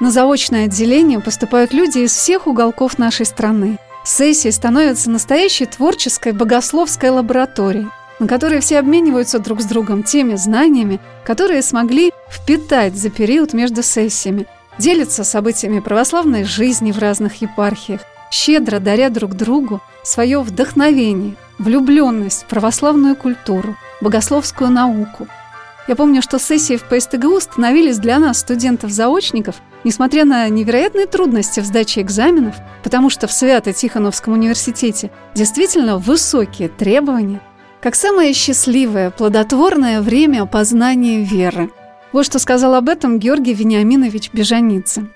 На 0.00 0.10
заочное 0.10 0.64
отделение 0.64 1.20
поступают 1.20 1.72
люди 1.72 1.98
из 1.98 2.12
всех 2.12 2.46
уголков 2.46 2.98
нашей 2.98 3.26
страны. 3.26 3.78
Сессии 4.04 4.48
становятся 4.48 5.10
настоящей 5.10 5.66
творческой 5.66 6.32
богословской 6.32 7.10
лабораторией, 7.10 7.88
на 8.18 8.26
которой 8.26 8.60
все 8.60 8.78
обмениваются 8.78 9.38
друг 9.38 9.60
с 9.60 9.64
другом 9.64 10.02
теми 10.02 10.36
знаниями, 10.36 11.00
которые 11.24 11.62
смогли 11.62 12.12
впитать 12.30 12.96
за 12.96 13.10
период 13.10 13.52
между 13.52 13.82
сессиями, 13.82 14.46
делятся 14.78 15.24
событиями 15.24 15.80
православной 15.80 16.44
жизни 16.44 16.92
в 16.92 16.98
разных 16.98 17.42
епархиях, 17.42 18.00
щедро 18.30 18.78
даря 18.78 19.10
друг 19.10 19.34
другу 19.34 19.80
свое 20.02 20.40
вдохновение– 20.40 21.34
влюбленность 21.58 22.44
в 22.44 22.46
православную 22.46 23.16
культуру, 23.16 23.76
богословскую 24.00 24.70
науку. 24.70 25.26
Я 25.88 25.96
помню, 25.96 26.20
что 26.20 26.38
сессии 26.38 26.76
в 26.76 26.84
ПСТГУ 26.84 27.40
становились 27.40 27.98
для 27.98 28.18
нас, 28.18 28.40
студентов-заочников, 28.40 29.56
несмотря 29.84 30.26
на 30.26 30.46
невероятные 30.50 31.06
трудности 31.06 31.60
в 31.60 31.64
сдаче 31.64 32.02
экзаменов, 32.02 32.56
потому 32.82 33.08
что 33.08 33.26
в 33.26 33.32
Свято-Тихоновском 33.32 34.34
университете 34.34 35.10
действительно 35.34 35.96
высокие 35.96 36.68
требования, 36.68 37.40
как 37.80 37.94
самое 37.94 38.34
счастливое, 38.34 39.10
плодотворное 39.10 40.02
время 40.02 40.44
познания 40.44 41.22
веры. 41.22 41.70
Вот 42.12 42.26
что 42.26 42.38
сказал 42.38 42.74
об 42.74 42.90
этом 42.90 43.18
Георгий 43.18 43.54
Вениаминович 43.54 44.30
Бежаницын. 44.34 45.10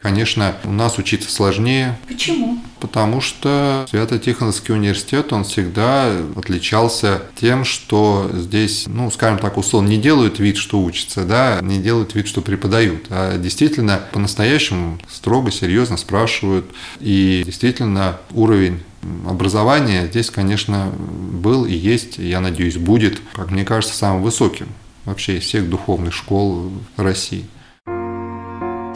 Конечно, 0.00 0.54
у 0.64 0.70
нас 0.70 0.98
учиться 0.98 1.30
сложнее. 1.32 1.98
Почему? 2.06 2.58
Потому 2.80 3.20
что 3.20 3.86
Свято-Тихоновский 3.88 4.74
университет, 4.74 5.32
он 5.32 5.44
всегда 5.44 6.12
отличался 6.36 7.22
тем, 7.34 7.64
что 7.64 8.30
здесь, 8.32 8.84
ну, 8.86 9.10
скажем 9.10 9.38
так, 9.38 9.56
условно, 9.56 9.88
не 9.88 9.96
делают 9.96 10.38
вид, 10.38 10.58
что 10.58 10.80
учатся, 10.80 11.24
да, 11.24 11.60
не 11.62 11.78
делают 11.78 12.14
вид, 12.14 12.28
что 12.28 12.42
преподают, 12.42 13.06
а 13.10 13.38
действительно 13.38 14.00
по-настоящему 14.12 14.98
строго, 15.08 15.50
серьезно 15.50 15.96
спрашивают. 15.96 16.66
И 17.00 17.42
действительно 17.44 18.18
уровень 18.32 18.82
образования 19.26 20.06
здесь, 20.06 20.30
конечно, 20.30 20.92
был 20.98 21.64
и 21.64 21.74
есть, 21.74 22.18
и, 22.18 22.28
я 22.28 22.40
надеюсь, 22.40 22.76
будет, 22.76 23.20
как 23.32 23.50
мне 23.50 23.64
кажется, 23.64 23.96
самым 23.96 24.22
высоким 24.22 24.68
вообще 25.04 25.38
из 25.38 25.44
всех 25.44 25.70
духовных 25.70 26.12
школ 26.12 26.70
России. 26.96 27.46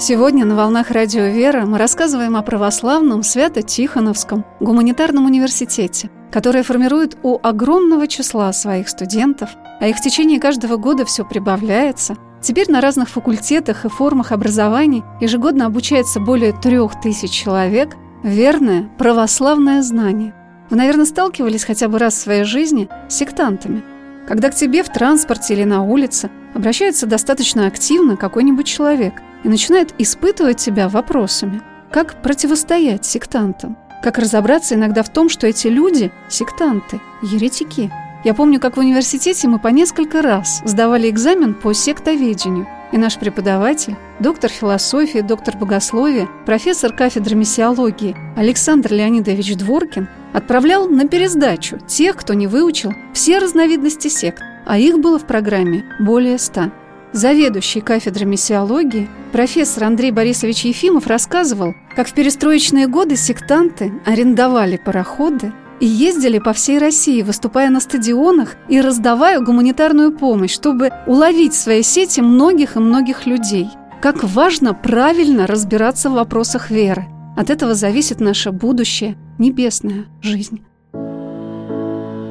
Сегодня 0.00 0.46
на 0.46 0.56
«Волнах 0.56 0.90
Радио 0.90 1.24
Вера» 1.24 1.66
мы 1.66 1.76
рассказываем 1.76 2.34
о 2.34 2.40
православном 2.40 3.22
Свято-Тихоновском 3.22 4.46
гуманитарном 4.58 5.26
университете, 5.26 6.08
который 6.32 6.62
формирует 6.62 7.18
у 7.22 7.38
огромного 7.42 8.08
числа 8.08 8.50
своих 8.54 8.88
студентов, 8.88 9.50
а 9.78 9.88
их 9.88 9.98
в 9.98 10.00
течение 10.00 10.40
каждого 10.40 10.78
года 10.78 11.04
все 11.04 11.22
прибавляется. 11.22 12.16
Теперь 12.40 12.70
на 12.70 12.80
разных 12.80 13.10
факультетах 13.10 13.84
и 13.84 13.90
формах 13.90 14.32
образований 14.32 15.04
ежегодно 15.20 15.66
обучается 15.66 16.18
более 16.18 16.54
трех 16.54 16.98
тысяч 17.02 17.32
человек 17.32 17.94
верное 18.22 18.88
православное 18.96 19.82
знание. 19.82 20.34
Вы, 20.70 20.78
наверное, 20.78 21.04
сталкивались 21.04 21.64
хотя 21.64 21.88
бы 21.88 21.98
раз 21.98 22.14
в 22.14 22.22
своей 22.22 22.44
жизни 22.44 22.88
с 23.10 23.16
сектантами. 23.16 23.82
Когда 24.26 24.48
к 24.48 24.54
тебе 24.54 24.82
в 24.82 24.88
транспорте 24.88 25.52
или 25.52 25.64
на 25.64 25.82
улице 25.82 26.30
обращается 26.54 27.06
достаточно 27.06 27.66
активно 27.66 28.16
какой-нибудь 28.16 28.66
человек– 28.66 29.12
и 29.44 29.48
начинает 29.48 29.94
испытывать 29.98 30.58
тебя 30.58 30.88
вопросами. 30.88 31.62
Как 31.90 32.22
противостоять 32.22 33.04
сектантам? 33.04 33.76
Как 34.02 34.18
разобраться 34.18 34.74
иногда 34.74 35.02
в 35.02 35.10
том, 35.10 35.28
что 35.28 35.46
эти 35.46 35.66
люди– 35.66 36.10
сектанты, 36.28 37.00
еретики? 37.22 37.90
Я 38.24 38.34
помню, 38.34 38.60
как 38.60 38.76
в 38.76 38.80
университете 38.80 39.48
мы 39.48 39.58
по 39.58 39.68
несколько 39.68 40.22
раз 40.22 40.62
сдавали 40.64 41.08
экзамен 41.08 41.54
по 41.54 41.72
сектоведению, 41.72 42.66
и 42.92 42.98
наш 42.98 43.16
преподаватель, 43.18 43.96
доктор 44.18 44.50
философии, 44.50 45.20
доктор 45.20 45.56
богословия, 45.56 46.28
профессор 46.44 46.92
кафедры 46.92 47.36
миссиологии 47.36 48.16
Александр 48.36 48.92
Леонидович 48.92 49.56
Дворкин 49.56 50.08
отправлял 50.32 50.88
на 50.88 51.08
пересдачу 51.08 51.78
тех, 51.86 52.16
кто 52.16 52.34
не 52.34 52.46
выучил 52.46 52.92
все 53.12 53.38
разновидности 53.38 54.08
сект, 54.08 54.42
а 54.66 54.78
их 54.78 54.98
было 54.98 55.18
в 55.18 55.26
программе 55.26 55.84
более 55.98 56.38
ста. 56.38 56.70
Заведующий 57.12 57.80
кафедрой 57.80 58.26
миссиологии, 58.26 59.08
профессор 59.32 59.84
Андрей 59.84 60.12
Борисович 60.12 60.66
Ефимов 60.66 61.08
рассказывал, 61.08 61.74
как 61.96 62.06
в 62.06 62.12
перестроечные 62.12 62.86
годы 62.86 63.16
сектанты 63.16 63.92
арендовали 64.06 64.76
пароходы 64.76 65.52
и 65.80 65.86
ездили 65.86 66.38
по 66.38 66.52
всей 66.52 66.78
России, 66.78 67.22
выступая 67.22 67.68
на 67.70 67.80
стадионах 67.80 68.56
и 68.68 68.80
раздавая 68.80 69.40
гуманитарную 69.40 70.12
помощь, 70.12 70.52
чтобы 70.52 70.90
уловить 71.08 71.54
в 71.54 71.58
своей 71.58 71.82
сети 71.82 72.20
многих 72.20 72.76
и 72.76 72.80
многих 72.80 73.26
людей. 73.26 73.68
Как 74.00 74.22
важно 74.22 74.72
правильно 74.72 75.48
разбираться 75.48 76.10
в 76.10 76.14
вопросах 76.14 76.70
веры. 76.70 77.06
От 77.36 77.50
этого 77.50 77.74
зависит 77.74 78.20
наша 78.20 78.52
будущее, 78.52 79.16
небесная 79.38 80.06
жизнь. 80.22 80.62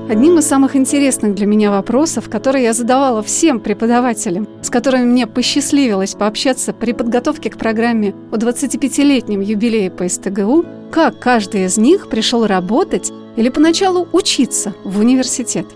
Одним 0.09 0.39
из 0.39 0.47
самых 0.47 0.75
интересных 0.75 1.35
для 1.35 1.45
меня 1.45 1.69
вопросов, 1.69 2.31
которые 2.31 2.63
я 2.63 2.73
задавала 2.73 3.21
всем 3.21 3.59
преподавателям, 3.59 4.47
с 4.63 4.71
которыми 4.71 5.03
мне 5.03 5.27
посчастливилось 5.27 6.15
пообщаться 6.15 6.73
при 6.73 6.93
подготовке 6.93 7.51
к 7.51 7.59
программе 7.59 8.15
о 8.31 8.37
25-летнем 8.37 9.39
юбилее 9.39 9.91
по 9.91 10.09
СТГУ, 10.09 10.65
как 10.89 11.19
каждый 11.19 11.65
из 11.65 11.77
них 11.77 12.09
пришел 12.09 12.47
работать 12.47 13.11
или 13.35 13.49
поначалу 13.49 14.07
учиться 14.11 14.73
в 14.83 14.97
университет. 14.97 15.67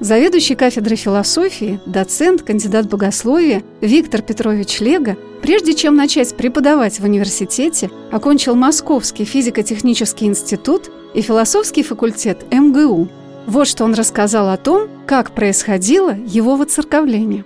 Заведующий 0.00 0.56
кафедрой 0.56 0.96
философии, 0.96 1.78
доцент, 1.86 2.42
кандидат 2.42 2.88
богословия 2.88 3.62
Виктор 3.80 4.20
Петрович 4.20 4.80
Лего, 4.80 5.16
прежде 5.42 5.74
чем 5.74 5.94
начать 5.94 6.36
преподавать 6.36 6.98
в 6.98 7.04
университете, 7.04 7.88
окончил 8.10 8.56
Московский 8.56 9.24
физико-технический 9.24 10.26
институт 10.26 10.90
и 11.14 11.20
философский 11.20 11.84
факультет 11.84 12.52
МГУ– 12.52 13.06
вот 13.46 13.66
что 13.66 13.84
он 13.84 13.94
рассказал 13.94 14.50
о 14.50 14.56
том, 14.56 14.88
как 15.06 15.32
происходило 15.32 16.14
его 16.14 16.56
воцерковление. 16.56 17.44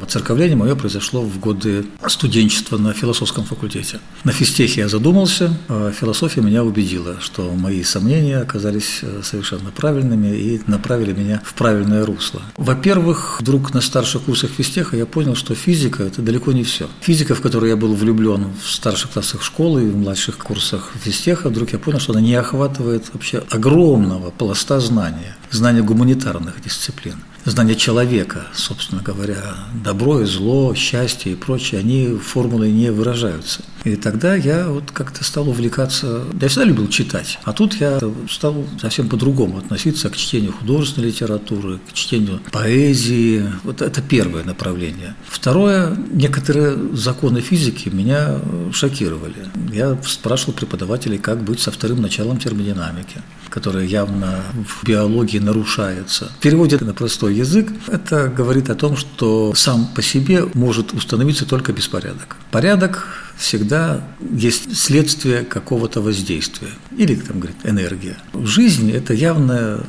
Воцерковление 0.00 0.56
мое 0.56 0.74
произошло 0.74 1.22
в 1.22 1.38
годы 1.38 1.84
студенчества 2.06 2.78
на 2.78 2.92
философском 2.92 3.44
факультете. 3.44 4.00
На 4.24 4.32
физтехе 4.32 4.82
я 4.82 4.88
задумался, 4.88 5.56
а 5.68 5.92
философия 5.92 6.40
меня 6.40 6.64
убедила, 6.64 7.20
что 7.20 7.52
мои 7.52 7.82
сомнения 7.82 8.38
оказались 8.38 9.00
э, 9.02 9.20
совершенно 9.22 9.70
правильными 9.70 10.28
и 10.28 10.60
направили 10.66 11.12
меня 11.12 11.42
в 11.44 11.54
правильное 11.54 12.06
русло. 12.06 12.40
Во-первых, 12.56 13.38
вдруг 13.40 13.74
на 13.74 13.80
старших 13.80 14.22
курсах 14.22 14.50
физтеха 14.50 14.96
я 14.96 15.04
понял, 15.04 15.34
что 15.34 15.54
физика– 15.54 16.02
это 16.04 16.22
далеко 16.22 16.52
не 16.52 16.64
все. 16.64 16.88
Физика, 17.00 17.34
в 17.34 17.42
которой 17.42 17.70
я 17.70 17.76
был 17.76 17.94
влюблен 17.94 18.46
в 18.62 18.70
старших 18.70 19.10
классах 19.10 19.42
школы 19.42 19.84
и 19.84 19.90
в 19.90 19.96
младших 19.96 20.38
курсах 20.38 20.92
физтеха, 21.02 21.50
вдруг 21.50 21.72
я 21.72 21.78
понял, 21.78 22.00
что 22.00 22.12
она 22.12 22.22
не 22.22 22.34
охватывает 22.34 23.04
вообще 23.12 23.42
огромного 23.50 24.30
пласта 24.30 24.80
знания, 24.80 25.36
знания 25.50 25.82
гуманитарных 25.82 26.62
дисциплин 26.62 27.16
знание 27.50 27.74
человека, 27.74 28.46
собственно 28.54 29.02
говоря, 29.02 29.56
добро 29.84 30.20
и 30.20 30.24
зло, 30.24 30.74
счастье 30.74 31.32
и 31.32 31.36
прочее, 31.36 31.80
они 31.80 32.16
формулой 32.18 32.70
не 32.70 32.90
выражаются. 32.90 33.62
И 33.84 33.96
тогда 33.96 34.34
я 34.34 34.68
вот 34.68 34.90
как-то 34.92 35.24
стал 35.24 35.48
увлекаться, 35.48 36.24
я 36.40 36.48
всегда 36.48 36.64
любил 36.64 36.88
читать, 36.88 37.38
а 37.44 37.52
тут 37.52 37.74
я 37.80 37.98
стал 38.30 38.64
совсем 38.80 39.08
по-другому 39.08 39.58
относиться 39.58 40.08
к 40.08 40.16
чтению 40.16 40.52
художественной 40.52 41.08
литературы, 41.08 41.80
к 41.88 41.92
чтению 41.92 42.40
поэзии. 42.52 43.44
Вот 43.64 43.82
это 43.82 44.00
первое 44.00 44.44
направление. 44.44 45.14
Второе, 45.26 45.96
некоторые 46.12 46.94
законы 46.94 47.40
физики 47.40 47.88
меня 47.88 48.38
шокировали. 48.72 49.48
Я 49.72 49.98
спрашивал 50.04 50.54
преподавателей, 50.54 51.18
как 51.18 51.42
быть 51.42 51.60
со 51.60 51.70
вторым 51.70 52.02
началом 52.02 52.38
термодинамики, 52.38 53.22
которое 53.48 53.84
явно 53.84 54.42
в 54.54 54.86
биологии 54.86 55.38
нарушается. 55.38 56.30
В 56.38 56.40
переводе 56.40 56.78
на 56.80 56.94
простой 56.94 57.34
язык 57.34 57.70
это 57.88 58.28
говорит 58.28 58.70
о 58.70 58.74
том, 58.74 58.96
что 58.96 59.52
сам 59.54 59.86
по 59.94 60.02
себе 60.02 60.44
может 60.54 60.92
установиться 60.92 61.46
только 61.46 61.72
беспорядок. 61.72 62.36
Порядок 62.50 63.31
всегда 63.36 64.02
есть 64.32 64.76
следствие 64.76 65.44
какого-то 65.44 66.00
воздействия. 66.00 66.70
Или, 66.96 67.14
там, 67.14 67.40
говорит, 67.40 67.58
энергия. 67.64 68.16
Жизнь– 68.34 68.90
это 68.92 69.14
явное 69.14 69.80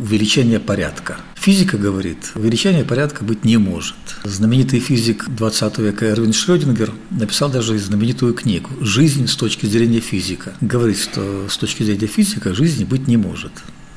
увеличение 0.00 0.60
порядка. 0.60 1.16
Физика 1.34 1.78
говорит, 1.78 2.32
увеличение 2.34 2.84
порядка 2.84 3.24
быть 3.24 3.44
не 3.44 3.56
может. 3.56 3.96
Знаменитый 4.24 4.80
физик 4.80 5.28
20 5.28 5.78
века 5.78 6.06
Эрвин 6.06 6.32
Шрёдингер 6.32 6.92
написал 7.10 7.50
даже 7.50 7.78
знаменитую 7.78 8.34
книгу 8.34 8.70
«Жизнь 8.80 9.26
с 9.26 9.36
точки 9.36 9.66
зрения 9.66 10.00
физика». 10.00 10.54
Говорит, 10.60 10.98
что 10.98 11.46
с 11.48 11.56
точки 11.56 11.82
зрения 11.82 12.06
физика 12.06 12.54
жизни 12.54 12.84
быть 12.84 13.08
не 13.08 13.16
может 13.16 13.52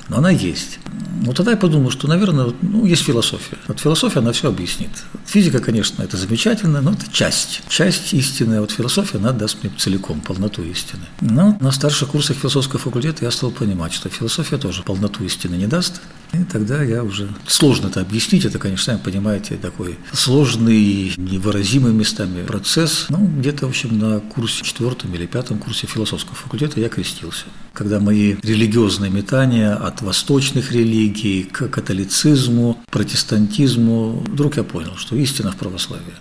но 0.10 0.18
она 0.18 0.30
есть. 0.32 0.80
Ну, 1.22 1.34
тогда 1.34 1.51
я 1.51 1.58
подумал, 1.58 1.92
что, 1.92 2.08
наверное, 2.08 2.54
ну, 2.62 2.86
есть 2.86 3.04
философия. 3.04 3.58
Вот 3.68 3.80
философия, 3.80 4.20
она 4.20 4.32
все 4.32 4.48
объяснит. 4.48 4.89
Физика, 5.25 5.60
конечно, 5.60 6.01
это 6.01 6.18
замечательно, 6.18 6.82
но 6.82 6.92
это 6.92 7.12
часть. 7.12 7.62
Часть 7.68 8.13
истины, 8.13 8.56
а 8.56 8.62
вот 8.62 8.72
философия, 8.72 9.18
она 9.18 9.32
даст 9.32 9.58
мне 9.62 9.72
целиком 9.78 10.22
полноту 10.22 10.63
истины. 10.63 11.04
Но 11.22 11.58
на 11.60 11.72
старших 11.72 12.10
курсах 12.10 12.38
философского 12.38 12.80
факультета 12.80 13.25
я 13.25 13.32
стал 13.32 13.51
понимать, 13.51 13.94
что 13.94 14.10
философия 14.10 14.58
тоже 14.58 14.84
полноту 14.84 15.24
истины 15.24 15.56
не 15.56 15.68
даст. 15.68 16.01
И 16.33 16.43
тогда 16.43 16.83
я 16.83 17.03
уже... 17.03 17.29
Сложно 17.48 17.88
это 17.88 18.01
объяснить, 18.01 18.45
это, 18.45 18.59
конечно, 18.59 18.93
сами 18.93 19.03
понимаете, 19.03 19.55
такой 19.55 19.98
сложный, 20.13 21.13
невыразимый 21.17 21.91
местами 21.91 22.45
процесс. 22.45 23.07
Ну, 23.09 23.25
где-то, 23.25 23.65
в 23.65 23.69
общем, 23.69 23.98
на 23.98 24.19
курсе 24.19 24.63
четвертом 24.63 25.13
или 25.15 25.25
пятом 25.25 25.57
курсе 25.57 25.88
философского 25.88 26.36
факультета 26.36 26.79
я 26.79 26.89
крестился. 26.89 27.45
Когда 27.74 28.00
мои 28.00 28.36
религиозные 28.43 29.09
метания 29.09 29.75
от 29.75 30.01
восточных 30.01 30.71
религий 30.71 31.43
к 31.43 31.67
католицизму, 31.67 32.77
протестантизму, 32.91 34.24
вдруг 34.27 34.57
я 34.57 34.63
понял, 34.63 34.95
что 34.98 35.15
истина 35.15 35.51
в 35.51 35.57
православии. 35.57 36.13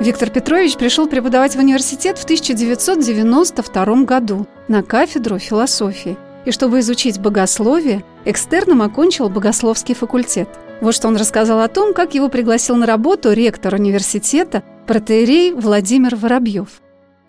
Виктор 0.00 0.30
Петрович 0.30 0.76
пришел 0.76 1.06
преподавать 1.06 1.54
в 1.54 1.58
университет 1.58 2.18
в 2.18 2.24
1992 2.24 4.04
году 4.04 4.48
на 4.66 4.82
кафедру 4.82 5.38
философии. 5.38 6.16
И 6.44 6.50
чтобы 6.50 6.80
изучить 6.80 7.20
богословие, 7.20 8.04
экстерном 8.24 8.82
окончил 8.82 9.28
богословский 9.28 9.94
факультет. 9.94 10.48
Вот 10.80 10.94
что 10.94 11.08
он 11.08 11.16
рассказал 11.16 11.60
о 11.60 11.68
том, 11.68 11.94
как 11.94 12.14
его 12.14 12.28
пригласил 12.28 12.76
на 12.76 12.86
работу 12.86 13.32
ректор 13.32 13.74
университета 13.74 14.64
протеерей 14.86 15.52
Владимир 15.52 16.16
Воробьев. 16.16 16.81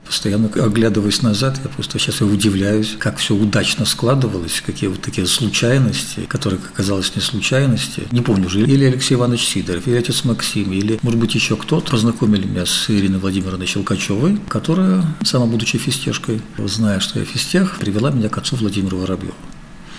Постоянно 0.05 0.47
оглядываясь 0.47 1.21
назад, 1.21 1.59
я 1.63 1.69
просто 1.69 1.97
сейчас 1.97 2.21
и 2.21 2.23
удивляюсь, 2.23 2.95
как 2.99 3.17
все 3.17 3.35
удачно 3.35 3.85
складывалось, 3.85 4.61
какие 4.65 4.89
вот 4.89 5.01
такие 5.01 5.25
случайности, 5.25 6.21
которые 6.27 6.59
оказалось 6.71 7.15
не 7.15 7.21
случайности. 7.21 8.03
Не 8.11 8.21
помню 8.21 8.47
уже, 8.47 8.61
или 8.61 8.85
Алексей 8.85 9.15
Иванович 9.15 9.45
Сидоров, 9.45 9.87
или 9.87 9.95
отец 9.95 10.23
Максим, 10.25 10.71
или, 10.73 10.99
может 11.01 11.19
быть, 11.19 11.33
еще 11.35 11.55
кто-то 11.55 11.91
познакомили 11.91 12.45
меня 12.45 12.65
с 12.65 12.89
Ириной 12.89 13.19
Владимировной 13.19 13.65
Челкачевой, 13.65 14.39
которая, 14.49 15.05
сама 15.23 15.45
будучи 15.45 15.77
фистешкой, 15.77 16.41
зная, 16.57 16.99
что 16.99 17.19
я 17.19 17.25
фистех, 17.25 17.77
привела 17.79 18.11
меня 18.11 18.29
к 18.29 18.37
отцу 18.37 18.57
Владимиру 18.57 18.97
Воробьеву. 18.97 19.35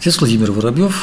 Отец 0.00 0.18
Владимир 0.20 0.52
Воробьев 0.52 0.94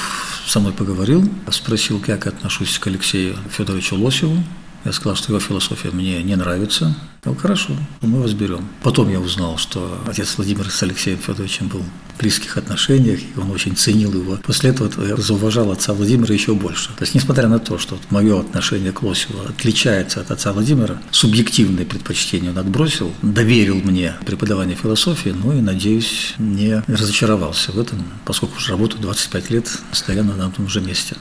со 0.45 0.59
мной 0.59 0.73
поговорил, 0.73 1.27
спросил, 1.49 1.99
как 1.99 2.25
я 2.25 2.31
отношусь 2.31 2.77
к 2.77 2.85
Алексею 2.87 3.35
Федоровичу 3.49 3.95
Лосеву, 3.95 4.43
я 4.85 4.91
сказал, 4.91 5.15
что 5.15 5.31
его 5.31 5.39
философия 5.39 5.91
мне 5.91 6.21
не 6.23 6.35
нравится. 6.35 6.95
Ну, 7.23 7.35
хорошо, 7.35 7.73
мы 8.01 8.21
вас 8.21 8.33
берем. 8.33 8.67
Потом 8.81 9.09
я 9.09 9.19
узнал, 9.19 9.57
что 9.57 9.99
отец 10.07 10.37
Владимир 10.37 10.69
с 10.69 10.81
Алексеем 10.81 11.19
Федоровичем 11.19 11.67
был 11.67 11.81
в 11.81 12.19
близких 12.19 12.57
отношениях, 12.57 13.19
и 13.19 13.39
он 13.39 13.51
очень 13.51 13.75
ценил 13.75 14.11
его. 14.13 14.37
После 14.43 14.71
этого 14.71 15.05
я 15.05 15.15
зауважал 15.17 15.71
отца 15.71 15.93
Владимира 15.93 16.33
еще 16.33 16.55
больше. 16.55 16.89
То 16.97 17.03
есть, 17.03 17.13
несмотря 17.13 17.47
на 17.47 17.59
то, 17.59 17.77
что 17.77 17.99
мое 18.09 18.39
отношение 18.39 18.91
к 18.91 19.03
Лосеву 19.03 19.39
отличается 19.47 20.21
от 20.21 20.31
отца 20.31 20.51
Владимира, 20.51 20.99
субъективное 21.11 21.85
предпочтение 21.85 22.51
он 22.51 22.57
отбросил, 22.57 23.13
доверил 23.21 23.75
мне 23.75 24.15
преподавание 24.25 24.75
философии, 24.75 25.29
ну 25.29 25.53
и, 25.55 25.61
надеюсь, 25.61 26.33
не 26.39 26.83
разочаровался 26.87 27.71
в 27.71 27.79
этом, 27.79 28.03
поскольку 28.25 28.57
уже 28.57 28.71
работаю 28.71 29.01
25 29.01 29.49
лет 29.51 29.69
постоянно 29.91 30.35
на 30.35 30.49
том 30.49 30.67
же 30.67 30.81
месте. 30.81 31.17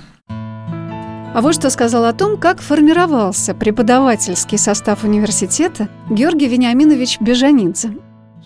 А 1.32 1.42
вот 1.42 1.54
что 1.54 1.70
сказал 1.70 2.06
о 2.06 2.12
том, 2.12 2.36
как 2.36 2.60
формировался 2.60 3.54
преподавательский 3.54 4.58
состав 4.58 5.04
университета 5.04 5.88
Георгий 6.10 6.48
Вениаминович 6.48 7.20
Бежанидзе. 7.20 7.96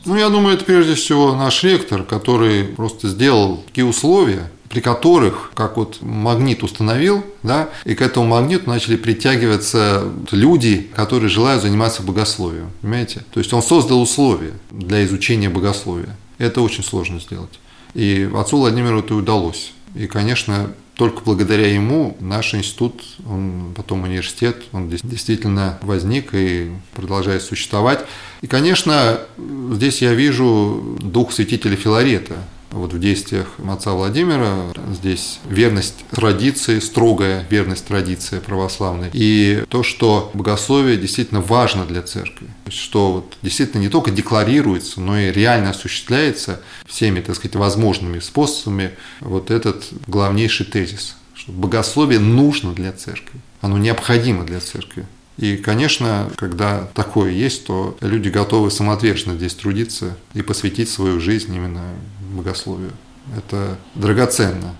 Ну, 0.04 0.16
я 0.16 0.28
думаю, 0.28 0.56
это 0.56 0.66
прежде 0.66 0.94
всего 0.94 1.34
наш 1.34 1.64
ректор, 1.64 2.02
который 2.02 2.64
просто 2.64 3.08
сделал 3.08 3.62
такие 3.66 3.86
условия, 3.86 4.50
при 4.68 4.80
которых, 4.80 5.52
как 5.54 5.78
вот 5.78 6.02
магнит 6.02 6.62
установил, 6.62 7.24
да, 7.42 7.70
и 7.86 7.94
к 7.94 8.02
этому 8.02 8.26
магниту 8.26 8.68
начали 8.68 8.96
притягиваться 8.96 10.02
люди, 10.30 10.90
которые 10.94 11.30
желают 11.30 11.62
заниматься 11.62 12.02
богословием, 12.02 12.70
понимаете? 12.82 13.22
То 13.32 13.40
есть 13.40 13.54
он 13.54 13.62
создал 13.62 14.02
условия 14.02 14.52
для 14.70 15.02
изучения 15.06 15.48
богословия. 15.48 16.14
Это 16.36 16.60
очень 16.60 16.84
сложно 16.84 17.18
сделать. 17.18 17.58
И 17.94 18.28
отцу 18.36 18.58
Владимиру 18.58 18.98
это 18.98 19.14
удалось. 19.14 19.72
И, 19.94 20.06
конечно, 20.06 20.68
только 20.96 21.22
благодаря 21.24 21.72
ему 21.72 22.16
наш 22.20 22.54
институт, 22.54 23.02
он 23.28 23.72
потом 23.76 24.04
университет, 24.04 24.62
он 24.72 24.88
действительно 24.88 25.78
возник 25.82 26.34
и 26.34 26.70
продолжает 26.94 27.42
существовать. 27.42 28.04
И, 28.42 28.46
конечно, 28.46 29.20
здесь 29.72 30.02
я 30.02 30.14
вижу 30.14 30.96
дух 31.00 31.32
святителя 31.32 31.76
Филарета, 31.76 32.36
вот 32.74 32.92
в 32.92 32.98
действиях 32.98 33.54
отца 33.68 33.92
Владимира. 33.92 34.72
Здесь 34.92 35.40
верность 35.48 36.04
традиции, 36.10 36.80
строгая 36.80 37.46
верность 37.48 37.86
традиции 37.86 38.40
православной. 38.40 39.10
И 39.12 39.64
то, 39.68 39.82
что 39.82 40.30
богословие 40.34 40.96
действительно 40.96 41.40
важно 41.40 41.84
для 41.86 42.02
церкви. 42.02 42.48
Что 42.68 43.12
вот 43.12 43.36
действительно 43.42 43.80
не 43.80 43.88
только 43.88 44.10
декларируется, 44.10 45.00
но 45.00 45.18
и 45.18 45.30
реально 45.30 45.70
осуществляется 45.70 46.60
всеми, 46.86 47.20
так 47.20 47.36
сказать, 47.36 47.56
возможными 47.56 48.18
способами. 48.18 48.90
Вот 49.20 49.50
этот 49.50 49.84
главнейший 50.06 50.66
тезис. 50.66 51.16
Что 51.34 51.52
богословие 51.52 52.18
нужно 52.18 52.72
для 52.72 52.92
церкви. 52.92 53.40
Оно 53.60 53.78
необходимо 53.78 54.44
для 54.44 54.60
церкви. 54.60 55.06
И, 55.36 55.56
конечно, 55.56 56.30
когда 56.36 56.88
такое 56.94 57.32
есть, 57.32 57.66
то 57.66 57.96
люди 58.00 58.28
готовы 58.28 58.70
самоотверженно 58.70 59.36
здесь 59.36 59.54
трудиться 59.54 60.16
и 60.32 60.42
посвятить 60.42 60.88
свою 60.88 61.18
жизнь 61.18 61.54
именно 61.54 61.82
богословию. 62.34 62.92
Это 63.36 63.76
драгоценно. 63.94 64.74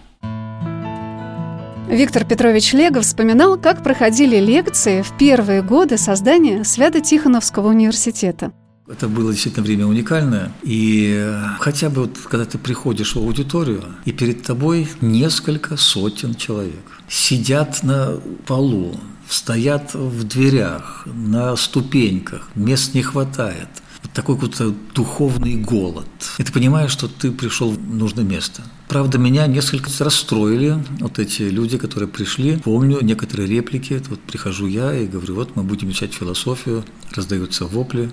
Виктор 1.89 2.25
Петрович 2.25 2.73
Легов 2.73 3.05
вспоминал, 3.05 3.59
как 3.59 3.83
проходили 3.83 4.37
лекции 4.39 5.03
в 5.03 5.17
первые 5.19 5.63
годы 5.63 5.99
создания 5.99 6.65
Свято-Тихоновского 6.65 7.69
университета. 7.69 8.53
Это 8.89 9.07
было 9.09 9.33
действительно 9.33 9.65
время 9.65 9.87
уникальное. 9.87 10.53
И 10.63 11.33
хотя 11.61 11.91
бы 11.91 12.03
вот, 12.03 12.19
когда 12.19 12.45
ты 12.45 12.59
приходишь 12.59 13.15
в 13.15 13.19
аудиторию, 13.19 13.83
и 14.05 14.13
перед 14.13 14.43
тобой 14.43 14.89
несколько 15.01 15.77
сотен 15.77 16.35
человек 16.35 16.85
сидят 17.09 17.83
на 17.83 18.19
полу, 18.47 18.99
стоят 19.29 19.95
в 19.95 20.25
дверях, 20.25 21.07
на 21.07 21.57
ступеньках, 21.57 22.51
мест 22.55 22.95
не 22.95 23.03
хватает– 23.03 23.69
такой 24.15 24.37
какой-то 24.37 24.73
духовный 24.95 25.57
голод. 25.57 26.07
И 26.39 26.45
ты 26.45 26.53
понимаешь, 26.53 26.93
что 26.93 27.09
ты 27.09 27.33
пришел 27.33 27.73
в 27.73 27.95
нужное 27.95 28.25
место. 28.25 28.63
Правда, 28.89 29.19
меня 29.19 29.47
несколько 29.47 29.91
расстроили 30.03 30.83
вот 31.01 31.19
эти 31.19 31.43
люди, 31.43 31.77
которые 31.77 32.09
пришли. 32.09 32.57
Помню 32.59 33.01
некоторые 33.03 33.49
реплики. 33.49 34.01
Вот 34.09 34.21
прихожу 34.21 34.67
я 34.67 34.95
и 34.95 35.07
говорю, 35.07 35.35
вот 35.35 35.57
мы 35.57 35.65
будем 35.65 35.89
изучать 35.89 36.15
философию, 36.15 36.85
раздаются 37.13 37.67
вопли. 37.67 38.13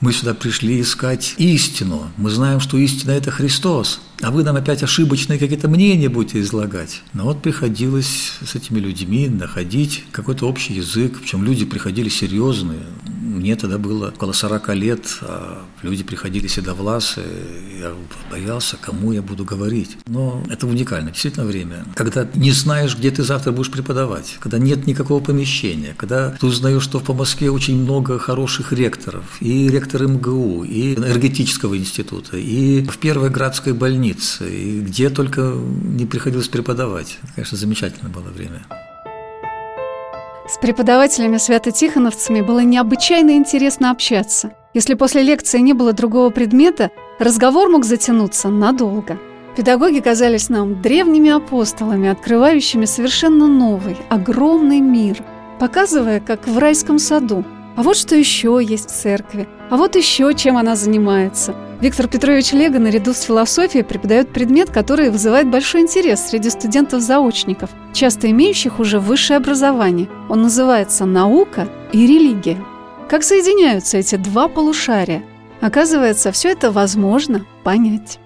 Мы 0.00 0.12
сюда 0.12 0.32
пришли 0.34 0.80
искать 0.80 1.34
истину. 1.38 2.08
Мы 2.16 2.30
знаем, 2.30 2.60
что 2.60 2.78
истина– 2.78 3.10
это 3.12 3.32
Христос. 3.32 4.00
А 4.22 4.30
вы 4.30 4.44
нам 4.44 4.54
опять 4.54 4.84
ошибочные 4.84 5.40
какие-то 5.40 5.68
мнения 5.68 6.08
будете 6.08 6.40
излагать. 6.40 7.02
Но 7.14 7.24
вот 7.24 7.42
приходилось 7.42 8.34
с 8.44 8.54
этими 8.54 8.78
людьми 8.78 9.28
находить 9.28 10.04
какой-то 10.12 10.48
общий 10.48 10.74
язык. 10.74 11.18
Причем 11.20 11.44
люди 11.44 11.64
приходили 11.64 12.08
серьезные. 12.08 12.82
Мне 13.38 13.54
тогда 13.54 13.78
было 13.78 14.08
около 14.08 14.32
40 14.32 14.74
лет, 14.74 15.18
а 15.22 15.62
люди 15.82 16.02
приходили 16.02 16.48
седовласы. 16.48 17.22
Я 17.80 17.92
боялся, 18.30 18.76
кому 18.80 19.12
я 19.12 19.22
буду 19.22 19.44
говорить. 19.44 19.96
Но 20.06 20.42
это 20.50 20.66
уникально, 20.66 21.10
действительно 21.10 21.46
время. 21.46 21.84
Когда 21.94 22.28
не 22.34 22.50
знаешь, 22.50 22.96
где 22.96 23.10
ты 23.10 23.22
завтра 23.22 23.52
будешь 23.52 23.70
преподавать, 23.70 24.36
когда 24.40 24.58
нет 24.58 24.86
никакого 24.86 25.22
помещения, 25.22 25.94
когда 25.96 26.30
ты 26.30 26.46
узнаешь, 26.46 26.82
что 26.82 26.98
по 26.98 27.14
Москве 27.14 27.50
очень 27.50 27.80
много 27.80 28.18
хороших 28.18 28.72
ректоров, 28.72 29.24
и 29.40 29.68
ректор 29.68 30.08
МГУ, 30.08 30.64
и 30.64 30.94
энергетического 30.96 31.76
института, 31.78 32.36
и 32.36 32.84
в 32.84 32.98
Первой 32.98 33.30
Градской 33.30 33.72
больнице, 33.72 34.50
и 34.50 34.80
где 34.80 35.10
только 35.10 35.42
не 35.42 36.06
приходилось 36.06 36.48
преподавать. 36.48 37.18
Конечно, 37.36 37.56
замечательное 37.56 38.12
было 38.12 38.30
время. 38.30 38.66
С 40.48 40.56
преподавателями 40.56 41.36
свято-тихоновцами 41.36 42.40
было 42.40 42.60
необычайно 42.60 43.32
интересно 43.32 43.90
общаться. 43.90 44.52
Если 44.72 44.94
после 44.94 45.22
лекции 45.22 45.58
не 45.58 45.74
было 45.74 45.92
другого 45.92 46.30
предмета, 46.30 46.90
разговор 47.18 47.68
мог 47.68 47.84
затянуться 47.84 48.48
надолго. 48.48 49.18
Педагоги 49.56 50.00
казались 50.00 50.48
нам 50.48 50.80
древними 50.80 51.30
апостолами, 51.30 52.08
открывающими 52.08 52.86
совершенно 52.86 53.46
новый, 53.46 53.98
огромный 54.08 54.80
мир, 54.80 55.18
показывая, 55.58 56.20
как 56.20 56.48
в 56.48 56.56
райском 56.56 56.98
саду. 56.98 57.44
А 57.78 57.82
вот 57.82 57.96
что 57.96 58.14
еще 58.14 58.60
есть 58.60 58.90
в 58.90 58.92
церкви, 58.92 59.48
а 59.70 59.78
вот 59.78 59.96
еще 59.96 60.34
чем 60.34 60.58
она 60.58 60.76
занимается– 60.76 61.54
Виктор 61.80 62.08
Петрович 62.08 62.50
Лего 62.50 62.78
наряду 62.78 63.14
с 63.14 63.22
философией 63.22 63.84
преподает 63.84 64.32
предмет, 64.32 64.70
который 64.70 65.10
вызывает 65.10 65.48
большой 65.48 65.82
интерес 65.82 66.26
среди 66.26 66.50
студентов-заочников, 66.50 67.70
часто 67.92 68.28
имеющих 68.32 68.80
уже 68.80 68.98
высшее 68.98 69.36
образование. 69.36 70.08
Он 70.28 70.42
называется 70.42 71.04
«Наука 71.04 71.68
и 71.92 72.04
религия». 72.04 72.58
Как 73.08 73.22
соединяются 73.22 73.96
эти 73.96 74.16
два 74.16 74.48
полушария? 74.48 75.22
Оказывается, 75.60 76.32
все 76.32 76.50
это 76.50 76.72
возможно 76.72 77.46
понять. 77.62 78.18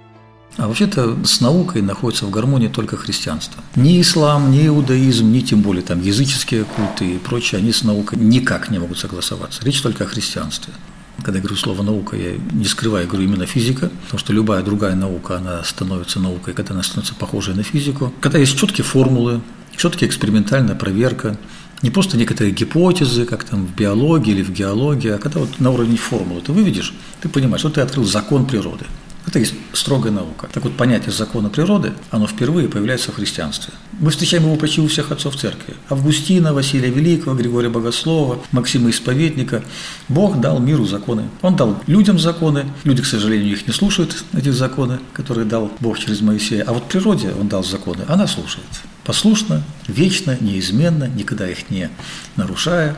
А 0.58 0.68
вообще-то 0.68 1.16
с 1.24 1.40
наукой 1.40 1.80
находится 1.80 2.26
в 2.26 2.30
гармонии 2.30 2.68
только 2.68 2.96
христианство. 2.96 3.62
Ни 3.74 4.00
ислам, 4.00 4.50
ни 4.50 4.66
иудаизм, 4.66 5.32
ни 5.32 5.40
тем 5.40 5.62
более 5.62 5.82
там 5.82 6.02
языческие 6.02 6.64
культы 6.64 7.14
и 7.14 7.18
прочее, 7.18 7.58
они 7.58 7.72
с 7.72 7.84
наукой 7.84 8.18
никак 8.18 8.70
не 8.70 8.78
могут 8.78 8.98
согласоваться. 8.98 9.64
Речь 9.64 9.80
только 9.80 10.04
о 10.04 10.06
христианстве. 10.06 10.74
Когда 11.18 11.38
я 11.38 11.42
говорю 11.42 11.56
слово 11.56 11.82
«наука», 11.82 12.16
я 12.16 12.32
не 12.52 12.64
скрываю, 12.64 13.06
говорю 13.06 13.24
именно 13.24 13.46
физика, 13.46 13.90
потому 14.04 14.18
что 14.18 14.32
любая 14.32 14.62
другая 14.62 14.94
наука, 14.94 15.36
она 15.36 15.62
становится 15.62 16.18
наукой, 16.18 16.52
когда 16.52 16.74
она 16.74 16.82
становится 16.82 17.14
похожей 17.14 17.54
на 17.54 17.62
физику. 17.62 18.12
Когда 18.20 18.38
есть 18.38 18.58
четкие 18.58 18.84
формулы, 18.84 19.40
четкие 19.76 20.08
экспериментальная 20.08 20.74
проверка, 20.74 21.36
не 21.82 21.90
просто 21.90 22.16
некоторые 22.16 22.52
гипотезы, 22.52 23.24
как 23.24 23.44
там 23.44 23.66
в 23.66 23.74
биологии 23.74 24.32
или 24.32 24.42
в 24.42 24.50
геологии, 24.50 25.10
а 25.10 25.18
когда 25.18 25.40
вот 25.40 25.60
на 25.60 25.70
уровне 25.70 25.96
формулы 25.96 26.40
ты 26.40 26.52
выведешь, 26.52 26.94
ты 27.20 27.28
понимаешь, 27.28 27.60
что 27.60 27.70
ты 27.70 27.80
открыл 27.80 28.04
закон 28.04 28.46
природы. 28.46 28.86
Это 29.26 29.38
есть 29.38 29.54
строгая 29.72 30.12
наука. 30.12 30.48
Так 30.52 30.64
вот, 30.64 30.76
понятие 30.76 31.12
закона 31.12 31.48
природы, 31.48 31.92
оно 32.10 32.26
впервые 32.26 32.68
появляется 32.68 33.12
в 33.12 33.14
христианстве. 33.14 33.72
Мы 34.00 34.10
встречаем 34.10 34.44
его 34.44 34.56
почти 34.56 34.80
у 34.80 34.88
всех 34.88 35.12
отцов 35.12 35.36
церкви. 35.36 35.74
Августина, 35.88 36.52
Василия 36.52 36.90
Великого, 36.90 37.36
Григория 37.36 37.68
Богослова, 37.68 38.40
Максима 38.50 38.90
Исповедника. 38.90 39.62
Бог 40.08 40.40
дал 40.40 40.58
миру 40.58 40.84
законы. 40.86 41.28
Он 41.40 41.54
дал 41.54 41.80
людям 41.86 42.18
законы. 42.18 42.66
Люди, 42.84 43.02
к 43.02 43.06
сожалению, 43.06 43.52
их 43.52 43.66
не 43.66 43.72
слушают, 43.72 44.24
эти 44.36 44.48
законы, 44.48 44.98
которые 45.12 45.44
дал 45.44 45.70
Бог 45.78 45.98
через 45.98 46.20
Моисея. 46.20 46.64
А 46.66 46.72
вот 46.72 46.88
природе 46.88 47.32
он 47.38 47.48
дал 47.48 47.62
законы, 47.62 48.04
она 48.08 48.26
слушает. 48.26 48.66
Послушно, 49.04 49.62
вечно, 49.86 50.36
неизменно, 50.40 51.04
никогда 51.04 51.48
их 51.48 51.70
не 51.70 51.90
нарушая. 52.36 52.96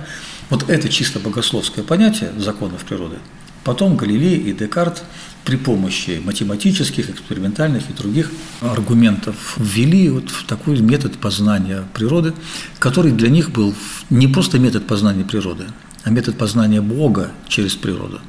Вот 0.51 0.69
это 0.69 0.89
чисто 0.89 1.19
богословское 1.19 1.85
понятие 1.85 2.33
законов 2.39 2.85
природы. 2.85 3.17
Потом 3.65 3.97
Галилей 3.97 4.37
и 4.37 4.53
Декарт 4.53 5.03
при 5.45 5.57
помощи 5.57 6.21
математических, 6.23 7.11
экспериментальных 7.11 7.89
и 7.91 7.93
других 7.95 8.31
аргументов 8.61 9.57
ввели 9.57 10.11
вот 10.11 10.31
в 10.31 10.45
такой 10.45 10.81
метод 10.81 11.19
познания 11.19 11.85
природы, 11.95 12.35
который 12.79 13.13
для 13.13 13.31
них 13.31 13.51
был 13.51 13.75
не 14.11 14.29
просто 14.29 14.59
метод 14.59 14.87
познания 14.87 15.25
природы, 15.25 15.67
а 16.03 16.11
метод 16.11 16.37
познания 16.37 16.81
Бога 16.81 17.31
через 17.49 17.75
природу. 17.75 18.21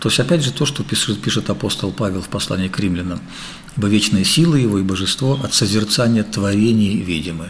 То 0.00 0.08
есть, 0.08 0.20
опять 0.20 0.42
же, 0.44 0.52
то, 0.52 0.66
что 0.66 0.84
пишет, 0.84 1.20
пишет 1.20 1.48
апостол 1.48 1.90
Павел 1.90 2.20
в 2.20 2.28
послании 2.28 2.68
к 2.68 2.78
римлянам, 2.78 3.20
«Ибо 3.76 3.88
вечная 3.88 4.24
сила 4.24 4.54
его 4.54 4.78
и 4.78 4.82
божество 4.82 5.40
от 5.42 5.54
созерцания 5.54 6.22
творений 6.22 7.00
видимы». 7.02 7.46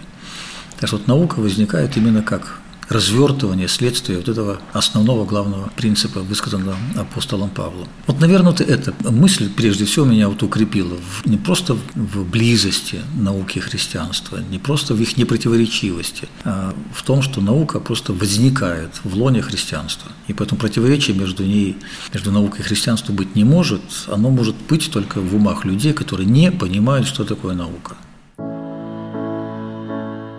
Так 0.78 0.88
что 0.88 0.98
вот 0.98 1.06
наука 1.06 1.40
возникает 1.40 1.96
именно 1.96 2.22
как 2.22 2.60
развертывание 2.88 3.68
следствия 3.68 4.16
вот 4.16 4.28
этого 4.28 4.60
основного 4.72 5.24
главного 5.24 5.70
принципа, 5.76 6.20
высказанного 6.20 6.76
апостолом 6.96 7.50
Павлом. 7.50 7.88
Вот, 8.06 8.20
наверное, 8.20 8.52
вот 8.52 8.60
эта 8.60 8.94
мысль 9.10 9.50
прежде 9.50 9.84
всего 9.84 10.06
меня 10.06 10.28
вот 10.28 10.42
укрепила 10.42 10.96
в, 10.96 11.26
не 11.26 11.36
просто 11.36 11.76
в 11.94 12.24
близости 12.24 13.00
науки 13.14 13.58
христианства, 13.58 14.38
не 14.50 14.58
просто 14.58 14.94
в 14.94 15.00
их 15.00 15.16
непротиворечивости, 15.16 16.28
а 16.44 16.74
в 16.94 17.02
том, 17.02 17.22
что 17.22 17.40
наука 17.40 17.80
просто 17.80 18.12
возникает 18.12 19.00
в 19.04 19.16
лоне 19.16 19.42
христианства. 19.42 20.12
И 20.28 20.32
поэтому 20.32 20.60
противоречия 20.60 21.12
между 21.12 21.44
ней, 21.44 21.76
между 22.12 22.30
наукой 22.30 22.60
и 22.60 22.62
христианством 22.62 23.16
быть 23.16 23.34
не 23.34 23.44
может, 23.44 23.82
оно 24.06 24.30
может 24.30 24.56
быть 24.68 24.90
только 24.90 25.20
в 25.20 25.34
умах 25.34 25.64
людей, 25.64 25.92
которые 25.92 26.28
не 26.28 26.50
понимают, 26.50 27.06
что 27.06 27.24
такое 27.24 27.54
наука. 27.54 27.96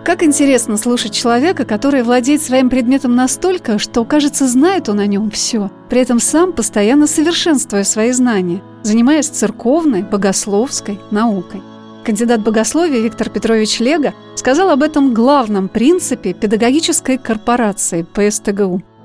Как 0.08 0.22
интересно 0.22 0.78
слушать 0.78 1.12
человека, 1.12 1.66
который 1.66 2.02
владеет 2.02 2.40
своим 2.40 2.70
предметом 2.70 3.14
настолько, 3.14 3.78
что, 3.78 4.06
кажется, 4.06 4.48
знает 4.48 4.88
он 4.88 5.00
о 5.00 5.06
нем 5.06 5.30
все, 5.30 5.70
при 5.90 6.00
этом 6.00 6.18
сам 6.18 6.54
постоянно 6.54 7.06
совершенствуя 7.06 7.84
свои 7.84 8.12
знания, 8.12 8.62
занимаясь 8.82 9.28
церковной, 9.28 10.02
богословской 10.02 10.98
наукой. 11.10 11.60
Кандидат 12.06 12.40
богословия 12.40 13.00
Виктор 13.00 13.28
Петрович 13.28 13.80
Лего 13.80 14.14
сказал 14.34 14.70
об 14.70 14.82
этом 14.82 15.12
главном 15.12 15.68
принципе 15.68 16.32
педагогической 16.32 17.18
корпорации 17.18 18.06
ПСТГУ– 18.14 18.82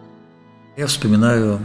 я 0.76 0.88
вспоминаю 0.88 1.60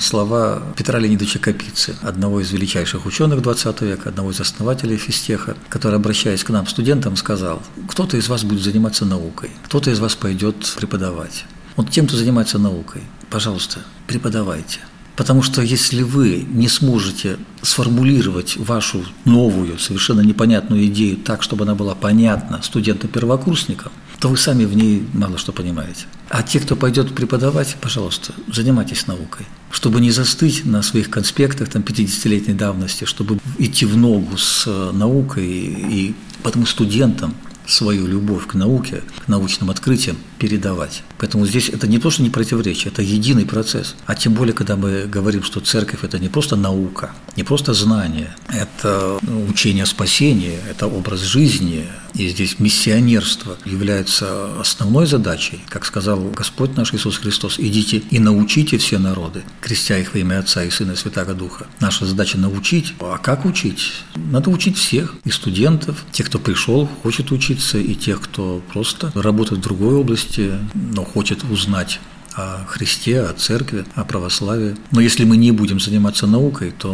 слова 0.00 0.62
Петра 0.76 0.98
Леонидовича 0.98 1.38
Капицы, 1.38 1.96
одного 2.02 2.40
из 2.40 2.52
величайших 2.52 3.06
ученых 3.06 3.40
20 3.40 3.80
века, 3.82 4.10
одного 4.10 4.32
из 4.32 4.40
основателей 4.40 4.98
физтеха, 4.98 5.56
который, 5.70 5.96
обращаясь 5.96 6.44
к 6.44 6.50
нам, 6.50 6.66
студентам, 6.66 7.16
сказал, 7.16 7.62
кто-то 7.88 8.18
из 8.18 8.28
вас 8.28 8.44
будет 8.44 8.62
заниматься 8.62 9.06
наукой, 9.06 9.50
кто-то 9.64 9.90
из 9.90 9.98
вас 9.98 10.14
пойдет 10.14 10.74
преподавать. 10.76 11.46
Вот 11.76 11.90
тем, 11.90 12.06
кто 12.06 12.16
занимается 12.16 12.58
наукой, 12.58 13.02
пожалуйста, 13.30 13.80
преподавайте. 14.06 14.80
Потому 15.16 15.42
что 15.42 15.62
если 15.62 16.02
вы 16.02 16.46
не 16.48 16.68
сможете 16.68 17.38
сформулировать 17.62 18.56
вашу 18.56 19.04
новую, 19.24 19.78
совершенно 19.78 20.20
непонятную 20.20 20.86
идею 20.86 21.16
так, 21.16 21.42
чтобы 21.42 21.64
она 21.64 21.74
была 21.74 21.94
понятна 21.94 22.60
студентам-первокурсникам, 22.62 23.92
то 24.20 24.28
вы 24.28 24.36
сами 24.36 24.64
в 24.66 24.74
ней 24.76 25.06
мало 25.14 25.38
что 25.38 25.52
понимаете. 25.52 26.04
А 26.28 26.42
те, 26.42 26.60
кто 26.60 26.76
пойдет 26.76 27.14
преподавать, 27.14 27.76
пожалуйста, 27.80 28.34
занимайтесь 28.52 29.06
наукой. 29.06 29.46
Чтобы 29.70 30.00
не 30.00 30.10
застыть 30.10 30.66
на 30.66 30.82
своих 30.82 31.08
конспектах 31.08 31.70
там, 31.70 31.82
50-летней 31.82 32.54
давности, 32.54 33.04
чтобы 33.04 33.38
идти 33.58 33.86
в 33.86 33.96
ногу 33.96 34.36
с 34.36 34.66
наукой 34.92 35.46
и 35.46 36.14
потому 36.42 36.66
студентам 36.66 37.34
свою 37.70 38.06
любовь 38.06 38.46
к 38.46 38.54
науке, 38.54 39.02
к 39.24 39.28
научным 39.28 39.70
открытиям 39.70 40.16
передавать. 40.38 41.02
Поэтому 41.18 41.46
здесь 41.46 41.68
это 41.68 41.86
не 41.86 41.98
то, 41.98 42.10
что 42.10 42.22
не 42.22 42.30
противоречие, 42.30 42.92
это 42.92 43.02
единый 43.02 43.44
процесс. 43.44 43.94
А 44.06 44.14
тем 44.14 44.34
более, 44.34 44.54
когда 44.54 44.76
мы 44.76 45.06
говорим, 45.06 45.42
что 45.42 45.60
церковь– 45.60 46.00
это 46.02 46.18
не 46.18 46.28
просто 46.28 46.56
наука, 46.56 47.12
не 47.36 47.44
просто 47.44 47.74
знание, 47.74 48.34
это 48.48 49.18
учение 49.48 49.84
о 49.84 49.86
спасении, 49.86 50.58
это 50.68 50.86
образ 50.86 51.20
жизни, 51.20 51.86
и 52.14 52.28
здесь 52.28 52.58
миссионерство 52.58 53.56
является 53.64 54.58
основной 54.60 55.06
задачей. 55.06 55.60
Как 55.68 55.84
сказал 55.84 56.20
Господь 56.30 56.76
наш 56.76 56.92
Иисус 56.92 57.18
Христос, 57.18 57.58
идите 57.58 58.02
и 58.10 58.18
научите 58.18 58.78
все 58.78 58.98
народы, 58.98 59.42
крестя 59.60 59.98
их 59.98 60.14
во 60.14 60.20
имя 60.20 60.40
Отца 60.40 60.64
и 60.64 60.70
Сына 60.70 60.92
и 60.92 60.96
Святаго 60.96 61.34
Духа. 61.34 61.66
Наша 61.80 62.06
задача 62.06 62.38
научить. 62.38 62.94
А 63.00 63.18
как 63.18 63.44
учить? 63.44 63.92
Надо 64.16 64.50
учить 64.50 64.76
всех, 64.76 65.14
и 65.24 65.30
студентов, 65.30 66.04
тех, 66.12 66.26
кто 66.26 66.38
пришел, 66.38 66.88
хочет 67.02 67.30
учиться, 67.60 67.78
и 67.78 67.94
тех, 67.94 68.20
кто 68.20 68.62
просто 68.72 69.12
работает 69.14 69.60
в 69.60 69.64
другой 69.64 69.94
области, 69.94 70.52
но 70.74 71.04
хочет 71.04 71.44
узнать 71.44 72.00
о 72.34 72.64
Христе, 72.66 73.20
о 73.20 73.32
церкви, 73.32 73.84
о 73.94 74.04
православии. 74.04 74.76
Но 74.92 75.00
если 75.00 75.24
мы 75.24 75.36
не 75.36 75.52
будем 75.52 75.80
заниматься 75.80 76.26
наукой, 76.26 76.72
то 76.78 76.88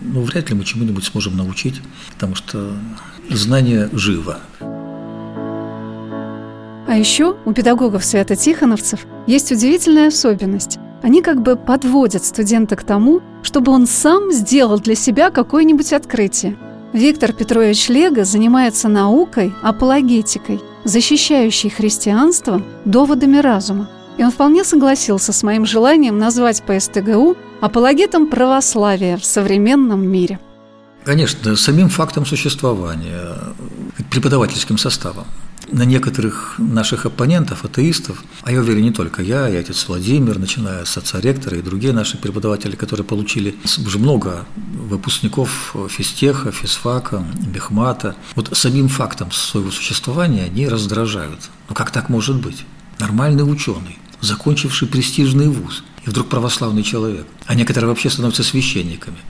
ну, 0.00 0.22
вряд 0.22 0.50
ли 0.50 0.56
мы 0.56 0.64
чему-нибудь 0.64 1.04
сможем 1.04 1.36
научить, 1.36 1.80
потому 2.14 2.34
что 2.34 2.72
знание 3.30 3.88
живо. 3.92 4.38
А 6.88 6.96
еще 6.96 7.36
у 7.44 7.52
педагогов 7.52 8.04
свято-тихоновцев 8.04 9.06
есть 9.26 9.52
удивительная 9.52 10.08
особенность. 10.08 10.78
Они 11.02 11.22
как 11.22 11.42
бы 11.42 11.56
подводят 11.56 12.24
студента 12.24 12.76
к 12.76 12.84
тому, 12.84 13.20
чтобы 13.42 13.72
он 13.72 13.86
сам 13.86 14.32
сделал 14.32 14.78
для 14.78 14.94
себя 14.94 15.30
какое-нибудь 15.30 15.92
открытие. 15.92 16.56
Виктор 16.92 17.32
Петрович 17.32 17.88
Лего 17.88 18.24
занимается 18.24 18.88
наукой, 18.88 19.54
апологетикой, 19.62 20.60
защищающей 20.84 21.70
христианство 21.70 22.62
доводами 22.84 23.38
разума. 23.38 23.88
И 24.18 24.24
он 24.24 24.32
вполне 24.32 24.64
согласился 24.64 25.32
с 25.32 25.42
моим 25.44 25.66
желанием 25.66 26.18
назвать 26.18 26.62
ПСТГУ 26.64 27.36
апологетом 27.60 28.26
православия 28.26 29.16
в 29.16 29.24
современном 29.24 30.06
мире. 30.06 30.40
Конечно, 31.04 31.56
самим 31.56 31.88
фактом 31.88 32.26
существования, 32.26 33.36
преподавательским 34.10 34.76
составом 34.76 35.26
на 35.72 35.84
некоторых 35.84 36.54
наших 36.58 37.06
оппонентов, 37.06 37.64
атеистов, 37.64 38.22
а 38.42 38.52
я 38.52 38.60
уверен, 38.60 38.82
не 38.82 38.90
только 38.90 39.22
я, 39.22 39.48
и 39.48 39.56
отец 39.56 39.86
Владимир, 39.88 40.38
начиная 40.38 40.84
с 40.84 40.96
отца 40.96 41.20
ректора 41.20 41.58
и 41.58 41.62
другие 41.62 41.92
наши 41.92 42.16
преподаватели, 42.16 42.76
которые 42.76 43.04
получили 43.04 43.54
уже 43.64 43.98
много 43.98 44.46
выпускников 44.56 45.76
физтеха, 45.88 46.52
физфака, 46.52 47.24
бехмата, 47.46 48.16
вот 48.34 48.56
самим 48.56 48.88
фактом 48.88 49.30
своего 49.30 49.70
существования 49.70 50.44
они 50.44 50.68
раздражают. 50.68 51.50
Ну 51.68 51.74
как 51.74 51.90
так 51.90 52.08
может 52.08 52.40
быть? 52.40 52.64
Нормальный 52.98 53.50
ученый, 53.50 53.98
закончивший 54.20 54.88
престижный 54.88 55.48
вуз, 55.48 55.84
и 56.04 56.10
вдруг 56.10 56.28
православный 56.28 56.82
человек, 56.82 57.26
а 57.46 57.54
некоторые 57.54 57.88
вообще 57.88 58.10
становятся 58.10 58.42
священниками– 58.42 59.18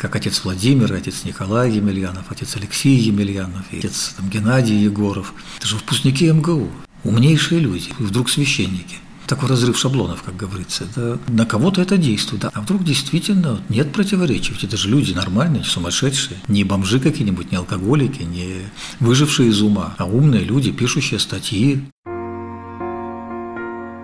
как 0.00 0.16
отец 0.16 0.40
Владимир, 0.44 0.90
отец 0.94 1.24
Николай 1.24 1.72
Емельянов, 1.72 2.24
отец 2.30 2.56
Алексей 2.56 2.96
Емельянов, 2.96 3.66
отец 3.70 4.14
там, 4.16 4.30
Геннадий 4.30 4.78
Егоров. 4.78 5.34
Это 5.58 5.66
же 5.66 5.76
выпускники 5.76 6.26
МГУ, 6.32 6.70
умнейшие 7.04 7.60
люди, 7.60 7.90
и 7.98 8.02
вдруг 8.02 8.30
священники. 8.30 8.96
Такой 9.26 9.50
разрыв 9.50 9.78
шаблонов, 9.78 10.22
как 10.22 10.36
говорится. 10.36 10.84
Это, 10.84 11.20
на 11.28 11.44
кого-то 11.44 11.82
это 11.82 11.98
действует. 11.98 12.46
А 12.46 12.60
вдруг 12.62 12.82
действительно 12.82 13.60
нет 13.68 13.92
противоречий. 13.92 14.54
Ведь 14.54 14.64
это 14.64 14.78
же 14.78 14.88
люди 14.88 15.12
нормальные, 15.12 15.64
сумасшедшие. 15.64 16.40
Не 16.48 16.64
бомжи 16.64 16.98
какие-нибудь, 16.98 17.52
не 17.52 17.58
алкоголики, 17.58 18.22
не 18.22 18.62
выжившие 19.00 19.50
из 19.50 19.60
ума, 19.60 19.94
а 19.98 20.06
умные 20.06 20.42
люди, 20.42 20.72
пишущие 20.72 21.20
статьи. 21.20 21.84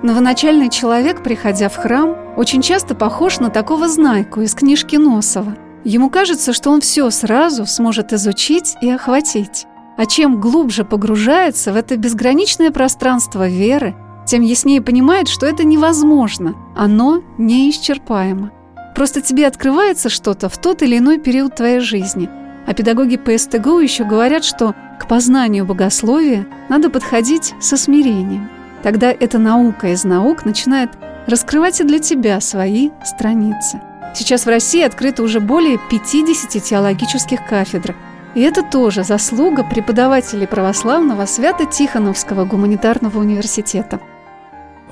Новоначальный 0.03 0.69
человек, 0.69 1.25
приходя 1.25 1.71
в 1.71 1.77
храм, 1.77 2.15
очень 2.37 2.61
часто 2.61 2.95
похож 2.95 3.39
на 3.39 3.49
такого 3.49 3.89
знайку 3.89 4.43
из 4.43 4.55
книжки 4.55 4.97
Носова– 4.97 5.57
Ему 5.87 6.11
кажется, 6.11 6.53
что 6.53 6.71
он 6.71 6.81
все 6.81 7.09
сразу 7.11 7.65
сможет 7.65 8.13
изучить 8.13 8.75
и 8.81 8.91
охватить. 8.91 9.67
А 9.97 10.05
чем 10.05 10.41
глубже 10.41 10.85
погружается 10.85 11.73
в 11.73 11.77
это 11.77 11.97
безграничное 11.97 12.73
пространство 12.73 13.47
веры, 13.49 13.95
тем 14.27 14.43
яснее 14.43 14.83
понимает, 14.83 15.29
что 15.29 15.47
это 15.47 15.63
невозможно, 15.63 16.57
оно 16.75 17.23
неисчерпаемо. 17.39 18.51
Просто 18.97 19.21
тебе 19.21 19.47
открывается 19.47 20.09
что-то 20.09 20.49
в 20.49 20.59
тот 20.59 20.83
или 20.83 20.99
иной 20.99 21.19
период 21.19 21.55
твоей 21.55 21.79
жизни. 21.79 22.29
А 22.67 22.75
педагоги 22.75 23.17
ПСТГУ 23.17 23.79
еще 23.79 24.03
говорят, 24.03 24.45
что 24.45 24.75
к 24.99 25.07
познанию 25.07 25.65
богословия 25.65 26.49
надо 26.69 26.91
подходить 26.91 27.55
со 27.61 27.77
смирением. 27.77 28.51
Тогда 28.83 29.13
эта 29.13 29.39
наука 29.39 29.93
из 29.93 30.03
наук 30.03 30.45
начинает 30.45 30.91
раскрывать 31.29 31.81
и 31.81 31.85
для 31.85 32.01
тебя 32.01 32.41
свои 32.41 32.91
страницы. 33.05 33.81
Сейчас 34.17 34.47
в 34.47 34.49
России 34.49 34.83
открыто 34.83 35.23
уже 35.23 35.41
более 35.41 35.79
50 35.91 36.63
теологических 36.63 37.47
кафедр. 37.47 37.95
И 38.35 38.41
это 38.41 38.63
тоже 38.63 39.05
заслуга 39.05 39.63
преподавателей 39.63 40.47
православного 40.47 41.27
Свято-Тихоновского 41.27 42.47
гуманитарного 42.47 43.19
университета– 43.19 44.01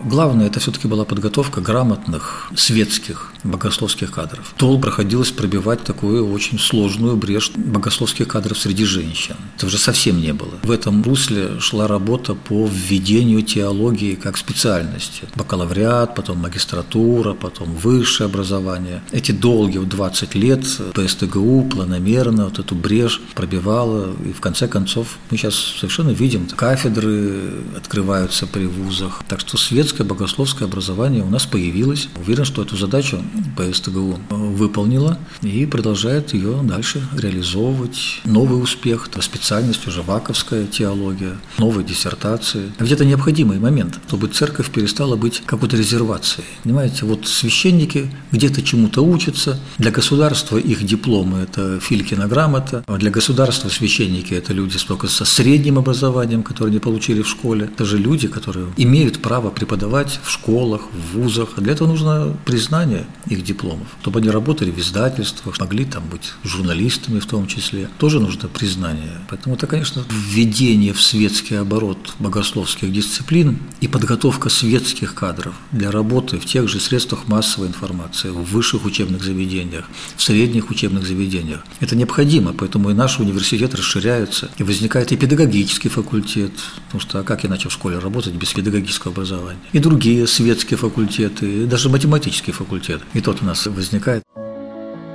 Главное, 0.02 0.46
это 0.48 0.60
все-таки 0.60 0.88
была 0.88 1.04
подготовка 1.04 1.60
грамотных 1.60 2.50
светских 2.56 3.32
богословских 3.44 4.10
кадров. 4.10 4.54
Тол 4.56 4.80
проходилось 4.80 5.30
пробивать 5.30 5.84
такую 5.84 6.30
очень 6.32 6.58
сложную 6.58 7.16
брешь 7.16 7.52
богословских 7.54 8.26
кадров 8.26 8.58
среди 8.58 8.84
женщин. 8.84 9.36
Это 9.56 9.66
уже 9.66 9.78
совсем 9.78 10.20
не 10.20 10.32
было. 10.32 10.54
В 10.62 10.70
этом 10.70 11.02
русле 11.02 11.60
шла 11.60 11.86
работа 11.86 12.34
по 12.34 12.66
введению 12.66 13.42
теологии 13.42 14.14
как 14.14 14.36
специальности. 14.36 15.24
Бакалавриат, 15.36 16.14
потом 16.14 16.38
магистратура, 16.38 17.34
потом 17.34 17.72
высшее 17.74 18.26
образование. 18.26 19.02
Эти 19.12 19.32
долгие 19.32 19.78
20 19.78 20.34
лет 20.34 20.64
ПСТГУ 20.94 21.68
планомерно 21.70 22.44
вот 22.44 22.58
эту 22.58 22.74
брешь 22.74 23.20
пробивала. 23.34 24.14
И 24.24 24.32
в 24.32 24.40
конце 24.40 24.68
концов 24.68 25.18
мы 25.30 25.36
сейчас 25.36 25.54
совершенно 25.54 26.10
видим, 26.10 26.46
кафедры 26.46 27.52
открываются 27.76 28.46
при 28.46 28.66
вузах. 28.66 29.22
Так 29.28 29.40
что 29.40 29.56
светская 29.56 29.83
детское 29.84 30.04
богословское 30.04 30.66
образование 30.66 31.22
у 31.22 31.28
нас 31.28 31.44
появилось. 31.44 32.08
Уверен, 32.16 32.46
что 32.46 32.62
эту 32.62 32.74
задачу 32.74 33.22
ПСТГУ 33.54 34.18
выполнила 34.30 35.18
и 35.42 35.66
продолжает 35.66 36.32
ее 36.32 36.58
дальше 36.62 37.06
реализовывать. 37.14 38.22
Новый 38.24 38.62
успех, 38.62 39.08
это 39.08 39.20
специальность 39.20 39.86
уже 39.86 40.00
ваковская 40.00 40.66
теология, 40.66 41.36
новые 41.58 41.86
диссертации. 41.86 42.72
А 42.78 42.82
ведь 42.82 42.92
это 42.92 43.04
необходимый 43.04 43.58
момент, 43.58 44.00
чтобы 44.08 44.28
церковь 44.28 44.70
перестала 44.70 45.16
быть 45.16 45.42
какой-то 45.44 45.76
резервацией. 45.76 46.46
Понимаете, 46.62 47.04
вот 47.04 47.26
священники 47.26 48.10
где-то 48.32 48.62
чему-то 48.62 49.04
учатся, 49.04 49.60
для 49.76 49.90
государства 49.90 50.56
их 50.56 50.82
дипломы– 50.82 51.40
это 51.42 51.78
Филькина 51.78 52.26
грамота, 52.26 52.84
а 52.86 52.96
для 52.96 53.10
государства 53.10 53.68
священники– 53.68 54.32
это 54.34 54.54
люди 54.54 54.78
только 54.78 55.08
со 55.08 55.26
средним 55.26 55.78
образованием, 55.78 56.42
которые 56.42 56.72
не 56.72 56.80
получили 56.80 57.20
в 57.20 57.28
школе. 57.28 57.66
Это 57.66 57.84
же 57.84 57.98
люди, 57.98 58.28
которые 58.28 58.68
имеют 58.78 59.20
право 59.20 59.50
преподавать 59.50 59.73
преподавать 59.74 60.20
в 60.22 60.30
школах, 60.30 60.82
в 60.92 61.18
вузах. 61.18 61.54
Для 61.56 61.72
этого 61.72 61.88
нужно 61.88 62.36
признание 62.44 63.06
их 63.26 63.42
дипломов, 63.42 63.88
чтобы 64.02 64.20
они 64.20 64.30
работали 64.30 64.70
в 64.70 64.78
издательствах, 64.78 65.58
могли 65.58 65.84
там 65.84 66.04
быть 66.08 66.32
журналистами 66.44 67.18
в 67.18 67.26
том 67.26 67.48
числе. 67.48 67.88
Тоже 67.98 68.20
нужно 68.20 68.48
признание. 68.48 69.18
Поэтому 69.28 69.56
это, 69.56 69.66
конечно, 69.66 70.04
введение 70.10 70.92
в 70.92 71.02
светский 71.02 71.56
оборот 71.56 72.14
богословских 72.20 72.92
дисциплин 72.92 73.58
и 73.80 73.88
подготовка 73.88 74.48
светских 74.48 75.14
кадров 75.14 75.54
для 75.72 75.90
работы 75.90 76.38
в 76.38 76.44
тех 76.44 76.68
же 76.68 76.78
средствах 76.78 77.26
массовой 77.26 77.66
информации, 77.66 78.28
в 78.28 78.44
высших 78.44 78.84
учебных 78.84 79.24
заведениях, 79.24 79.88
в 80.16 80.22
средних 80.22 80.70
учебных 80.70 81.04
заведениях. 81.04 81.64
Это 81.80 81.96
необходимо, 81.96 82.52
поэтому 82.52 82.90
и 82.90 82.94
наш 82.94 83.18
университет 83.18 83.74
расширяется, 83.74 84.50
и 84.58 84.62
возникает 84.62 85.10
и 85.10 85.16
педагогический 85.16 85.88
факультет, 85.88 86.52
потому 86.86 87.00
что 87.00 87.18
а 87.18 87.24
как 87.24 87.44
иначе 87.44 87.68
в 87.68 87.72
школе 87.72 87.98
работать 87.98 88.34
без 88.34 88.52
педагогического 88.52 89.12
образования? 89.12 89.63
И 89.72 89.78
другие 89.78 90.26
светские 90.26 90.78
факультеты, 90.78 91.62
и 91.62 91.64
даже 91.64 91.88
математический 91.88 92.52
факультет. 92.52 93.00
И 93.12 93.20
тот 93.20 93.42
у 93.42 93.44
нас 93.44 93.66
возникает. 93.66 94.22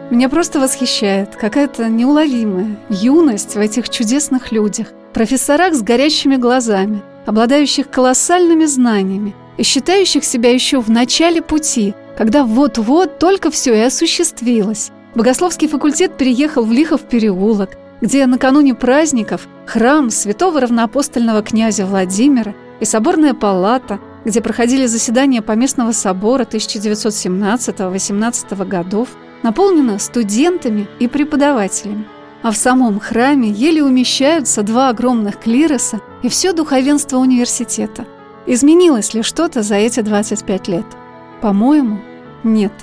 Меня 0.09 0.27
просто 0.27 0.59
восхищает 0.59 1.35
какая-то 1.35 1.87
неуловимая 1.87 2.79
юность 2.89 3.55
в 3.55 3.59
этих 3.59 3.89
чудесных 3.89 4.51
людях, 4.51 4.87
профессорах 5.13 5.75
с 5.75 5.83
горящими 5.83 6.35
глазами, 6.35 7.01
обладающих 7.27 7.89
колоссальными 7.89 8.65
знаниями 8.65 9.35
и 9.57 9.63
считающих 9.63 10.23
себя 10.23 10.51
еще 10.51 10.81
в 10.81 10.89
начале 10.89 11.41
пути, 11.41 11.93
когда 12.17 12.43
вот-вот 12.43 13.19
только 13.19 13.51
все 13.51 13.75
и 13.75 13.81
осуществилось. 13.81 14.91
Богословский 15.13 15.67
факультет 15.67 16.17
переехал 16.17 16.63
в 16.63 16.71
Лихов 16.71 17.01
переулок, 17.01 17.77
где 18.01 18.25
накануне 18.25 18.73
праздников 18.73 19.47
храм 19.65 20.09
святого 20.09 20.61
равноапостольного 20.61 21.43
князя 21.43 21.85
Владимира 21.85 22.55
и 22.79 22.85
соборная 22.85 23.33
палата 23.33 23.99
где 24.29 24.41
проходили 24.41 24.85
заседания 24.85 25.41
Поместного 25.41 25.91
собора 25.91 26.43
1917-18 26.43 28.67
годов, 28.67 29.09
наполнена 29.41 29.97
студентами 29.97 30.87
и 30.99 31.07
преподавателями. 31.07 32.05
А 32.43 32.51
в 32.51 32.55
самом 32.55 32.99
храме 32.99 33.49
еле 33.49 33.83
умещаются 33.83 34.61
два 34.61 34.89
огромных 34.89 35.39
клироса 35.39 35.99
и 36.21 36.29
все 36.29 36.53
духовенство 36.53 37.17
университета. 37.17 38.05
Изменилось 38.45 39.15
ли 39.15 39.23
что-то 39.23 39.63
за 39.63 39.77
эти 39.77 40.01
25 40.01 40.67
лет? 40.67 40.85
По-моему, 41.41 41.99
нет. 42.43 42.73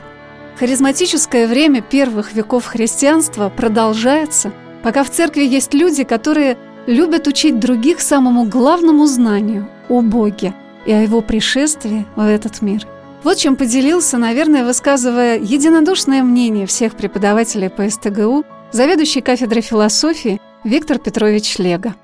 Харизматическое 0.59 1.47
время 1.47 1.81
первых 1.81 2.33
веков 2.33 2.67
христианства 2.67 3.53
продолжается, 3.57 4.51
пока 4.83 5.05
в 5.05 5.11
церкви 5.11 5.45
есть 5.45 5.75
люди, 5.75 6.03
которые 6.03 6.59
любят 6.89 7.29
учить 7.29 7.61
других 7.61 8.01
самому 8.01 8.47
главному 8.47 9.07
знанию– 9.07 9.69
о 9.89 10.01
Боге– 10.01 10.53
и 10.87 10.93
о 10.93 11.03
его 11.03 11.21
пришествии 11.21 12.07
в 12.17 12.21
этот 12.21 12.63
мир. 12.63 12.87
Вот 13.23 13.39
чем 13.39 13.57
поделился, 13.57 14.19
наверное, 14.19 14.65
высказывая 14.65 15.39
единодушное 15.39 16.23
мнение 16.23 16.67
всех 16.67 16.95
преподавателей 16.95 17.71
по 17.71 17.89
СТГУ, 17.89 18.45
заведующий 18.71 19.21
кафедрой 19.21 19.63
философии 19.63 20.41
Виктор 20.65 20.99
Петрович 20.99 21.59
Лего. 21.59 21.95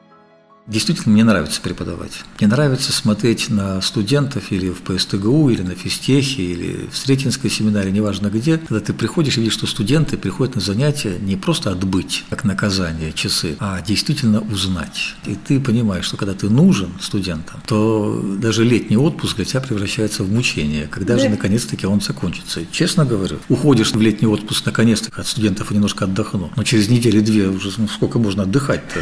Действительно, 0.69 1.13
мне 1.13 1.25
нравится 1.25 1.61
преподавать. 1.61 2.13
Мне 2.39 2.49
нравится 2.49 2.93
смотреть 2.93 3.51
на 3.51 3.81
студентов 3.81 4.53
или 4.53 4.71
в 4.71 4.83
ПСТГУ, 4.83 5.51
или 5.51 5.63
на 5.63 5.75
физтехе, 5.75 6.43
или 6.43 6.89
в 6.91 6.97
Сретенской 6.97 7.51
семинаре, 7.51 7.91
неважно 7.91 8.29
где, 8.29 8.59
когда 8.59 8.79
ты 8.79 8.93
приходишь 8.93 9.39
и 9.39 9.41
видишь, 9.41 9.55
что 9.55 9.67
студенты 9.67 10.17
приходят 10.17 10.55
на 10.55 10.61
занятия 10.61 11.19
не 11.21 11.37
просто 11.37 11.73
отбыть, 11.73 12.25
как 12.31 12.45
наказание, 12.45 13.13
часы, 13.13 13.57
а 13.59 13.83
действительно 13.83 14.41
узнать. 14.41 15.17
И 15.27 15.35
ты 15.35 15.59
понимаешь, 15.59 16.05
что 16.05 16.17
когда 16.17 16.33
ты 16.33 16.49
нужен 16.49 16.91
студентам, 17.01 17.61
то 17.67 18.23
даже 18.39 18.65
летний 18.65 18.97
отпуск 18.97 19.37
для 19.37 19.45
тебя 19.45 19.61
превращается 19.61 20.23
в 20.23 20.31
мучение. 20.31 20.87
Когда 20.87 21.19
же 21.19 21.29
наконец-таки 21.29 21.87
он 21.87 22.01
закончится? 22.01 22.61
И, 22.61 22.67
честно 22.71 23.05
говорю, 23.05 23.39
уходишь 23.49 23.93
в 23.93 24.01
летний 24.01 24.29
отпуск 24.29 24.65
наконец-то 24.65 25.11
от 25.21 25.27
студентов 25.27 25.73
немножко 25.73 26.05
отдохну. 26.05 26.53
Но 26.55 26.63
через 26.63 26.89
неделю-две 26.89 27.49
уже 27.49 27.73
ну, 27.79 27.89
сколько 27.89 28.21
можно 28.21 28.45
отдыхать-то? 28.45 29.01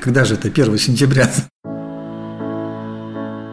Когда 0.00 0.24
же 0.24 0.34
это 0.34 0.48
1 0.48 0.78
сентября? 0.78 1.01
Сентября. 1.02 1.28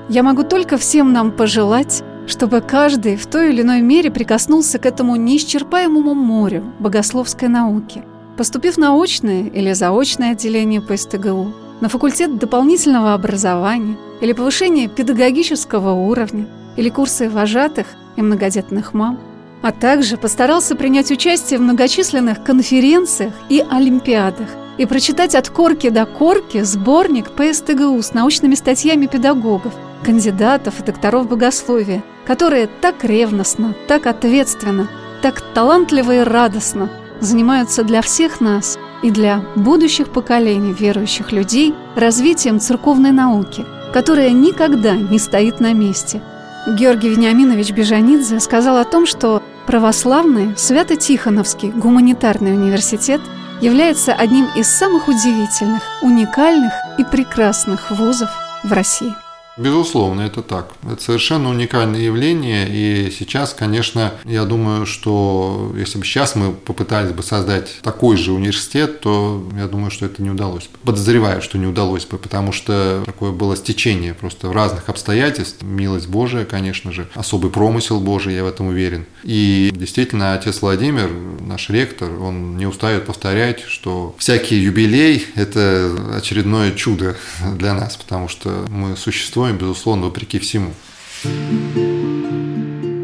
Я 0.09 0.23
могу 0.23 0.43
только 0.43 0.77
всем 0.77 1.13
нам 1.13 1.31
пожелать, 1.31 2.03
чтобы 2.27 2.61
каждый 2.61 3.15
в 3.15 3.25
той 3.25 3.49
или 3.49 3.61
иной 3.61 3.81
мере 3.81 4.11
прикоснулся 4.11 4.79
к 4.79 4.85
этому 4.85 5.15
неисчерпаемому 5.15 6.13
морю 6.13 6.63
богословской 6.79 7.47
науки, 7.47 8.03
поступив 8.37 8.77
на 8.77 9.01
очное 9.01 9.47
или 9.47 9.73
заочное 9.73 10.31
отделение 10.31 10.81
по 10.81 10.95
СТГУ, 10.95 11.53
на 11.81 11.89
факультет 11.89 12.37
дополнительного 12.37 13.13
образования 13.13 13.97
или 14.21 14.33
повышение 14.33 14.87
педагогического 14.87 15.93
уровня, 15.93 16.47
или 16.75 16.89
курсы 16.89 17.29
вожатых 17.29 17.87
и 18.15 18.21
многодетных 18.21 18.93
мам, 18.93 19.19
а 19.61 19.71
также 19.71 20.17
постарался 20.17 20.75
принять 20.75 21.11
участие 21.11 21.59
в 21.59 21.63
многочисленных 21.63 22.43
конференциях 22.43 23.33
и 23.49 23.63
олимпиадах, 23.69 24.47
и 24.77 24.85
прочитать 24.85 25.35
от 25.35 25.49
корки 25.49 25.89
до 25.89 26.05
корки 26.05 26.61
сборник 26.63 27.31
ПСТГУ 27.31 28.01
с 28.01 28.13
научными 28.13 28.55
статьями 28.55 29.07
педагогов, 29.07 29.73
кандидатов 30.03 30.79
и 30.79 30.83
докторов 30.83 31.27
богословия, 31.27 32.03
которые 32.25 32.67
так 32.67 33.03
ревностно, 33.03 33.75
так 33.87 34.07
ответственно, 34.07 34.87
так 35.21 35.41
талантливо 35.53 36.15
и 36.15 36.19
радостно 36.19 36.89
занимаются 37.19 37.83
для 37.83 38.01
всех 38.01 38.39
нас 38.39 38.77
и 39.03 39.11
для 39.11 39.43
будущих 39.55 40.09
поколений 40.09 40.73
верующих 40.73 41.31
людей 41.31 41.73
развитием 41.95 42.59
церковной 42.59 43.11
науки, 43.11 43.65
которая 43.93 44.31
никогда 44.31 44.95
не 44.95 45.19
стоит 45.19 45.59
на 45.59 45.73
месте. 45.73 46.21
Георгий 46.67 47.09
Вениаминович 47.09 47.71
Бежанидзе 47.71 48.39
сказал 48.39 48.77
о 48.77 48.85
том, 48.85 49.05
что 49.05 49.41
православный 49.69 50.57
Свято-Тихоновский 50.57 51.69
гуманитарный 51.69 52.53
университет– 52.53 53.21
является 53.61 54.13
одним 54.13 54.47
из 54.55 54.67
самых 54.67 55.07
удивительных, 55.07 55.83
уникальных 56.01 56.73
и 56.97 57.03
прекрасных 57.03 57.91
вузов 57.91 58.29
в 58.63 58.71
России. 58.71 59.13
Безусловно, 59.59 60.21
это 60.21 60.41
так. 60.41 60.71
Это 60.89 61.03
совершенно 61.03 61.49
уникальное 61.49 61.99
явление. 61.99 62.67
И 62.69 63.11
сейчас, 63.11 63.53
конечно, 63.53 64.13
я 64.23 64.45
думаю, 64.45 64.85
что 64.85 65.73
если 65.77 65.97
бы 65.97 66.05
сейчас 66.05 66.35
мы 66.35 66.53
попытались 66.53 67.11
бы 67.11 67.23
создать 67.23 67.79
такой 67.81 68.15
же 68.15 68.31
университет, 68.31 69.01
то 69.01 69.45
я 69.57 69.67
думаю, 69.67 69.91
что 69.91 70.05
это 70.05 70.23
не 70.23 70.29
удалось 70.29 70.63
бы. 70.63 70.77
Подозреваю, 70.85 71.41
что 71.41 71.57
не 71.57 71.67
удалось 71.67 72.05
бы, 72.05 72.17
потому 72.17 72.53
что 72.53 73.03
такое 73.05 73.31
было 73.31 73.57
стечение 73.57 74.13
просто 74.13 74.47
в 74.47 74.53
разных 74.53 74.87
обстоятельств. 74.87 75.61
Милость 75.61 76.07
Божия, 76.07 76.45
конечно 76.45 76.93
же, 76.93 77.09
особый 77.13 77.51
промысел 77.51 77.99
Божий, 77.99 78.35
я 78.35 78.45
в 78.45 78.47
этом 78.47 78.67
уверен. 78.67 79.05
И 79.23 79.71
действительно, 79.73 80.35
отец 80.35 80.61
Владимир, 80.61 81.11
наш 81.41 81.69
ректор, 81.69 82.09
он 82.21 82.55
не 82.57 82.65
устает 82.65 83.05
повторять, 83.05 83.61
что 83.61 84.15
всякий 84.17 84.55
юбилей– 84.55 85.25
это 85.35 86.15
очередное 86.15 86.71
чудо 86.71 87.17
для 87.57 87.73
нас, 87.73 87.97
потому 87.97 88.29
что 88.29 88.65
мы 88.69 88.95
существуем 88.95 89.48
ценой, 89.49 89.59
безусловно, 89.59 90.05
вопреки 90.05 90.39
всему. 90.39 90.73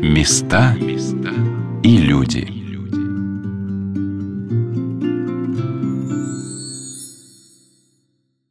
Места 0.01 0.75
и 1.83 1.97
люди. 1.97 2.64